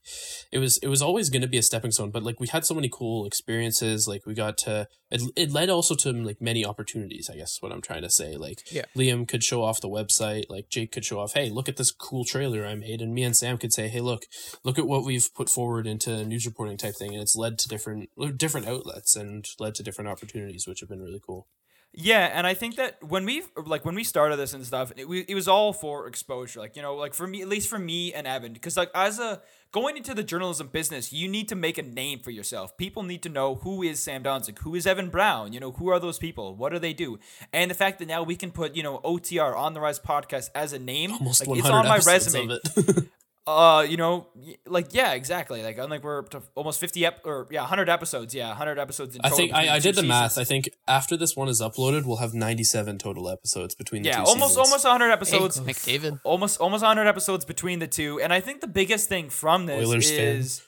[0.52, 2.66] it was it was always going to be a stepping stone but like we had
[2.66, 6.66] so many cool experiences like we got to it, it led also to like many
[6.66, 7.01] opportunities
[7.32, 8.36] i guess is what i'm trying to say.
[8.36, 8.86] Like Yeah.
[8.96, 10.46] liam could show off the website.
[10.50, 13.02] Like jake could show off hey look at this cool trailer i made.
[13.02, 14.26] And me and sam could say hey look
[14.64, 17.14] look at what we've put forward into news reporting type thing.
[17.14, 21.02] And it's led to different different outlets and led to different opportunities which have been
[21.02, 21.48] really cool
[21.94, 25.10] Yeah, and I think that when we like when we started this and stuff, it,
[25.10, 26.62] we, it was all for exposure.
[26.62, 29.20] Like you know, like for me, at least for me and Evan, because like as
[29.20, 29.42] a
[29.74, 32.78] going into the journalism business, you need to make a name for yourself.
[32.78, 35.52] People need to know who is Sam Donzik, who is Evan Brown.
[35.52, 36.56] You know, who are those people?
[36.56, 37.20] What do they do?
[37.52, 40.50] And the fact that now we can put you know OTR on the Rise podcast
[40.56, 42.58] as a name, almost like it's on my resume.
[43.48, 43.88] of it.
[43.88, 44.28] Uh, you know,
[44.66, 45.64] like yeah, exactly.
[45.64, 48.34] Like I'm like we're to almost fifty ep or yeah, hundred episodes.
[48.36, 49.16] Yeah, hundred episodes.
[49.16, 50.38] In I think I, I did the math.
[50.38, 54.18] I think after this one is uploaded, we'll have 97 total episodes between the yeah,
[54.18, 54.68] two almost seasons.
[54.68, 55.60] almost hundred Hey, episodes.
[55.60, 56.20] McDavid.
[56.24, 59.88] almost almost 100 episodes between the two and i think the biggest thing from this
[59.88, 60.20] Oilers fan.
[60.20, 60.62] is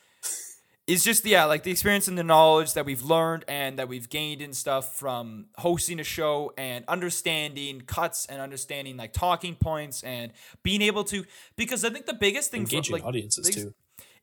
[0.85, 4.09] is just yeah like the experience and the knowledge that we've learned and that we've
[4.09, 10.03] gained and stuff from hosting a show and understanding cuts and understanding like talking points
[10.03, 10.31] and
[10.61, 11.23] being able to
[11.55, 13.73] because i think the biggest thing for, engaging like, audiences biggest- too.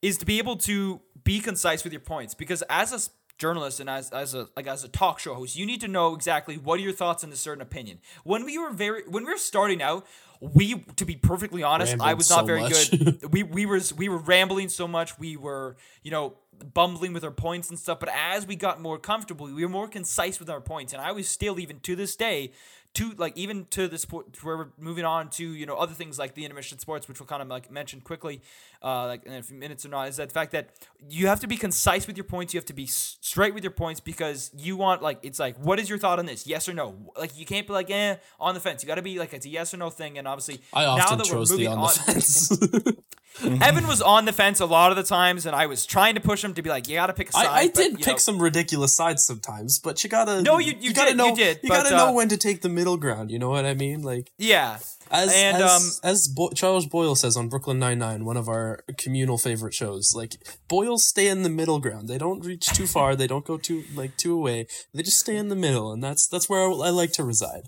[0.03, 3.89] is to be able to be concise with your points because as a journalist and
[3.89, 6.79] as, as a like as a talk show host you need to know exactly what
[6.79, 9.81] are your thoughts on a certain opinion when we were very when we were starting
[9.81, 10.07] out
[10.41, 12.91] we to be perfectly honest i was not so very much.
[12.91, 16.35] good we we were we were rambling so much we were you know
[16.75, 19.89] bumbling with our points and stuff but as we got more comfortable we were more
[19.89, 20.93] concise with our points.
[20.93, 22.53] And i was still even to this day
[22.93, 26.19] to like even to this point where we're moving on to you know other things
[26.19, 28.41] like the intermission sports which we'll kind of like mention quickly
[28.83, 30.71] uh like in a few minutes or not is that the fact that
[31.09, 33.71] you have to be concise with your points you have to be straight with your
[33.71, 36.47] points because you want like it's like what is your thought on this?
[36.47, 37.13] Yes or no?
[37.17, 38.83] Like you can't be like eh on the fence.
[38.83, 40.97] You got to be like it's a yes or no thing and obviously I now
[40.97, 42.97] often that we're chose the moving on the
[43.33, 43.63] fence.
[43.63, 46.21] Evan was on the fence a lot of the times, and I was trying to
[46.21, 47.99] push him to be like, "You got to pick a side." I, I did you
[47.99, 51.29] pick know, some ridiculous sides sometimes, but you gotta No, you- you gotta did, know
[51.29, 53.31] you did, you but, gotta uh, know when to take the middle ground.
[53.31, 54.03] You know what I mean?
[54.03, 54.79] Like Yeah,
[55.11, 58.49] as and as, um, as Bo- Charles Boyle says on Brooklyn Nine Nine, one of
[58.49, 60.13] our communal favorite shows.
[60.15, 60.37] Like
[60.69, 62.09] Boyles stay in the middle ground.
[62.09, 63.17] They don't reach too far.
[63.17, 64.67] they don't go too like too away.
[64.95, 67.63] They just stay in the middle, and that's that's where I, I like to reside.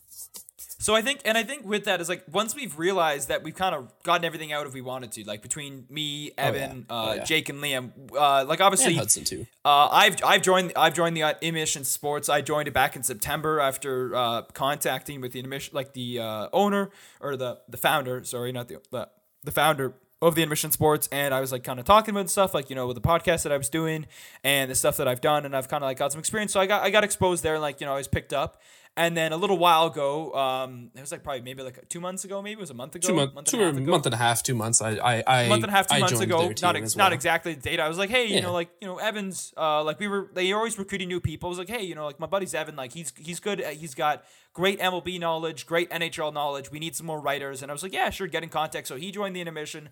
[0.82, 3.54] So I think, and I think with that is like once we've realized that we've
[3.54, 6.94] kind of gotten everything out if we wanted to, like between me, Evan, yeah.
[6.94, 7.24] uh, Oh, yeah.
[7.24, 9.46] Jake, and Liam, uh, like obviously, And Hudson too.
[9.64, 12.28] Uh, I've I've joined I've joined the uh, Emission Sports.
[12.28, 16.48] I joined it back in September after uh, contacting with the Emission like the uh,
[16.52, 18.24] owner or the the founder.
[18.24, 19.08] Sorry, not the the,
[19.44, 22.54] the founder of the Emission Sports, and I was like kind of talking about stuff
[22.54, 24.06] like you know with the podcast that I was doing
[24.44, 26.52] and the stuff that I've done, and I've kind of like got some experience.
[26.52, 28.60] So I got I got exposed there, and like you know I was picked up.
[28.94, 32.24] And then a little while ago, um, it was like probably maybe like two months
[32.26, 34.04] ago, maybe it was a month ago, Two months, month two and a ago month
[34.04, 34.82] and a half, two months.
[34.82, 36.52] I, I, I month and a half, two I months ago.
[36.60, 37.80] Not ex- as not exactly the date.
[37.80, 38.40] I was like, hey, you Yeah.
[38.42, 39.54] know, like you know, Evans.
[39.56, 41.48] Uh, like we were, they always recruiting new people.
[41.48, 42.76] I was like, hey, you know, like my buddy's Evan.
[42.76, 43.60] Like he's he's good.
[43.64, 46.70] He's got great MLB knowledge, great NHL knowledge.
[46.70, 47.62] We need some more writers.
[47.62, 48.88] And I was like, yeah, sure, get in contact.
[48.88, 49.88] So he joined the intermission.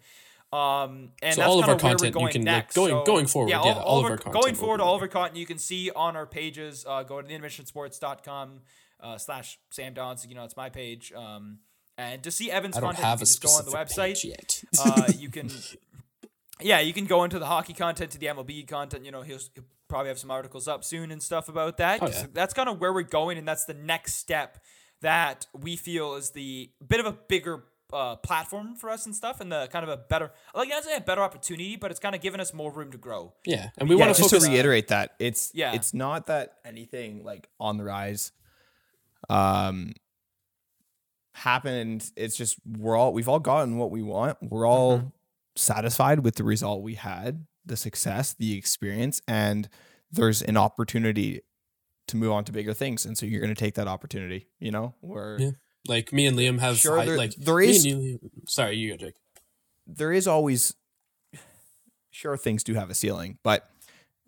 [0.53, 2.75] Um, and So that's all of our of content you can, like, next.
[2.75, 4.97] going- So, going forward, yeah, yeah, all, all of our, our content going forward, all
[4.97, 6.85] of our content you can see on our pages.
[6.87, 8.61] Uh, go to theintermissionsports.com
[9.03, 10.27] uh, slash Sam Dons.
[10.27, 11.13] You know, it's my page.
[11.13, 11.59] Um,
[11.99, 13.71] and to see Evan's I don't content, you have can a just go on the
[13.73, 14.63] website yet.
[14.85, 15.51] uh, you can
[16.61, 19.39] yeah you can go into the hockey content to the mlb content you know he'll,
[19.55, 22.01] he'll probably have some articles up soon and stuff about that.
[22.03, 22.27] Oh, yeah.
[22.33, 24.59] that's kind of where we're going and that's the next step
[25.01, 29.41] that we feel is the bit of a bigger uh, platform for us and stuff
[29.41, 32.15] and the kind of a better like not say a better opportunity but it's kind
[32.15, 34.45] of given us more room to grow yeah, and we yeah, want to just focus.
[34.47, 35.73] to reiterate that it's Yeah.
[35.75, 38.31] it's not that anything like on the rise
[39.29, 39.93] um
[41.35, 45.07] happened it's just we're all we've all gotten what we want we're all Mm-hmm.
[45.57, 49.68] satisfied with the result we had the success the experience and
[50.11, 51.41] there's an opportunity
[52.09, 54.71] to move on to bigger things and so you're going to take that opportunity you
[54.71, 55.51] know where Yeah.
[55.89, 58.97] Like me and Liam have Sure, high- there- like there is- you- sorry, you go,
[58.99, 59.14] Jake.
[59.87, 60.75] there is always
[62.11, 63.66] sure things do have a ceiling, but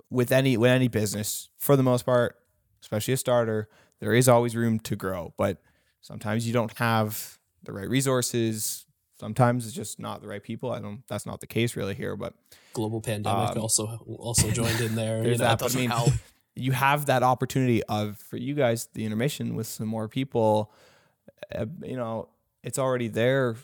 [0.09, 2.37] with any with any business, for the most part,
[2.81, 3.69] especially a starter,
[4.03, 5.33] there is always room to grow.
[5.39, 5.63] But
[6.01, 8.85] sometimes you don't have the right resources.
[9.21, 10.73] Sometimes it's just not the right people.
[10.73, 11.07] I don't.
[11.07, 12.17] That's not the case really here.
[12.17, 12.35] But
[12.73, 13.87] Global pandemic Um, also
[14.19, 15.19] also joined in there.
[15.23, 15.47] you there's know.
[15.47, 15.59] that.
[15.61, 16.13] But I doesn't mean, help.
[16.57, 20.73] you have that opportunity of for you guys the intermission with some more people.
[21.55, 22.29] Uh, you know,
[22.65, 23.55] it's already there.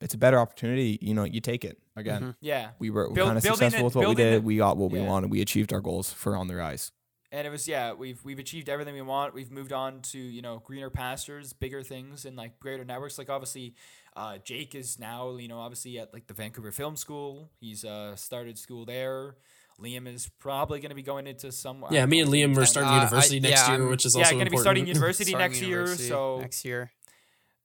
[0.00, 0.98] It's a better opportunity.
[1.00, 2.34] You know, you take it again.
[2.40, 2.70] Yeah.
[2.80, 4.32] We were Build- kind of successful it- with what we did.
[4.34, 5.30] it- we got what we wanted.
[5.30, 6.90] We achieved our goals for on the rise.
[7.36, 10.42] And it was yeah we've we've achieved everything we want we've moved on to you
[10.42, 13.74] know greener pastures bigger things and like greater networks like obviously
[14.16, 18.16] uh, jake is now you know obviously at like the vancouver film school he's uh
[18.16, 19.36] started school there
[19.82, 22.88] liam is probably going to be going into some Yeah, me and Liam are starting
[22.90, 24.64] Uh, I- university next yeah, year, I'm- which is yeah also going to be important.
[24.64, 26.92] starting university Starting next university year so next year.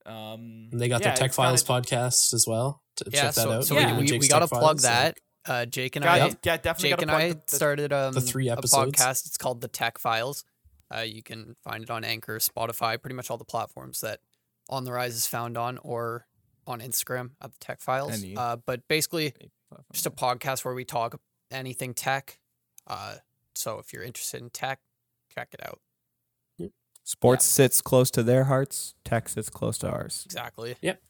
[0.06, 2.82] um And they got yeah, their Tech it's kinda- Files podcast as well.
[2.98, 3.64] To Yeah, check that out.
[3.66, 3.98] so Yeah.
[3.98, 5.18] we, we, we got to plug Files, that.
[5.46, 8.22] Uh, Jake and Got- I, yeah, definitely Jake and I the- the- started um, the
[8.22, 8.92] three a episodes.
[9.00, 9.26] podcast.
[9.26, 10.46] It's called the Tech Files.
[10.94, 14.20] Uh, you can find it on Anchor, Spotify, pretty much all the platforms that
[14.70, 16.28] On the Rise is found on, or
[16.68, 18.22] on Instagram at the Tech Files.
[18.22, 19.34] Any Uh, but basically,
[19.94, 21.20] just a podcast where we talk
[21.50, 22.38] anything tech.
[22.88, 23.16] Uh,
[23.56, 24.80] so if you're interested in tech,
[25.34, 25.80] check it out.
[27.04, 28.94] Sports sits close to their hearts.
[29.04, 30.22] Tech sits close to ours.
[30.26, 30.76] Exactly.
[30.82, 31.02] Yep.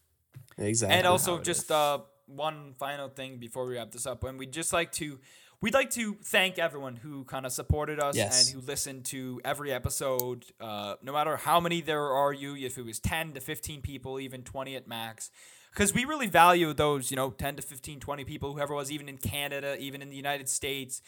[0.58, 0.96] Exactly.
[0.96, 4.24] and also just uh, one final thing before we wrap this up.
[4.24, 5.18] And we'd just like to
[5.60, 8.52] we'd like to thank everyone who kind of supported us Yes.
[8.52, 12.76] and who listened to every episode uh, no matter how many there are you if
[12.78, 15.30] it was 10 to 15 people even 20 at max.
[15.72, 19.08] Because we really value those you know 10 to 15 20 people whoever was even
[19.08, 21.00] in canada even in the united states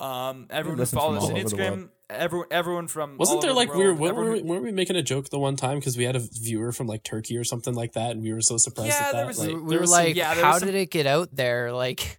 [0.00, 1.78] um, everyone who listen from followed us on all over the world.
[1.78, 4.42] instagram everyone, everyone from Wasn't all there over like the we were, world, weren't we,
[4.50, 7.04] weren't we making a joke the one time because we had a viewer from like
[7.04, 9.26] Turkey or something like that, and we were so surprised Yeah, at there that.
[9.28, 11.72] was- like, we were was some- like, yeah, how some- did it get out there?
[11.72, 12.18] Like,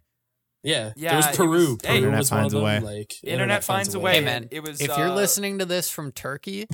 [0.62, 1.48] yeah, Yeah, there was it Peru.
[1.48, 2.64] was- Peru hey, Internet was one of finds a them.
[2.64, 2.80] way.
[2.98, 5.90] Like internet, finds a way Hey, man, it was if you're uh, listening to this
[5.90, 6.66] from Turkey,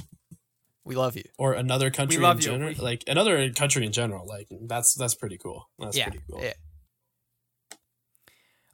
[0.85, 1.25] we love you.
[1.39, 4.27] or another country in general, like another country in general.
[4.27, 5.69] Like that's that's pretty cool.
[5.79, 6.41] That's yeah, pretty cool.
[6.43, 6.53] yeah.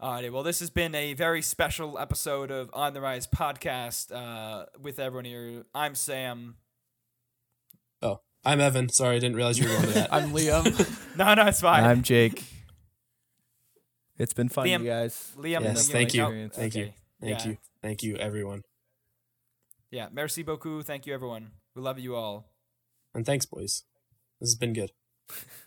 [0.03, 4.67] Alrighty, well, this has been a very special episode of On the Rise podcast uh,
[4.81, 5.65] with everyone here.
[5.75, 6.57] I'm Sam.
[8.03, 8.89] Oh, I'm Evan.
[8.91, 10.09] Sorry, I didn't realize you were going to that.
[10.13, 11.01] I'm Liam.
[11.17, 11.85] No, no, it's fine.
[11.85, 12.43] I'm Jake.
[14.19, 15.33] It's been fun, Liam- you guys.
[15.39, 15.63] Liam.
[15.63, 16.95] yes, Liam, thank you, no, thank you, okay.
[17.21, 17.49] thank Yeah.
[17.51, 18.63] you, thank you, everyone,
[19.93, 20.85] Yeah, merci beaucoup.
[20.85, 21.53] Thank you, everyone.
[21.77, 22.47] We love you all.
[23.15, 23.85] and thanks, boys.
[24.41, 24.91] This has been good.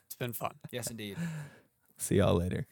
[0.05, 0.55] It's been fun.
[0.71, 1.15] Yes, indeed.
[1.97, 2.67] See y'all later.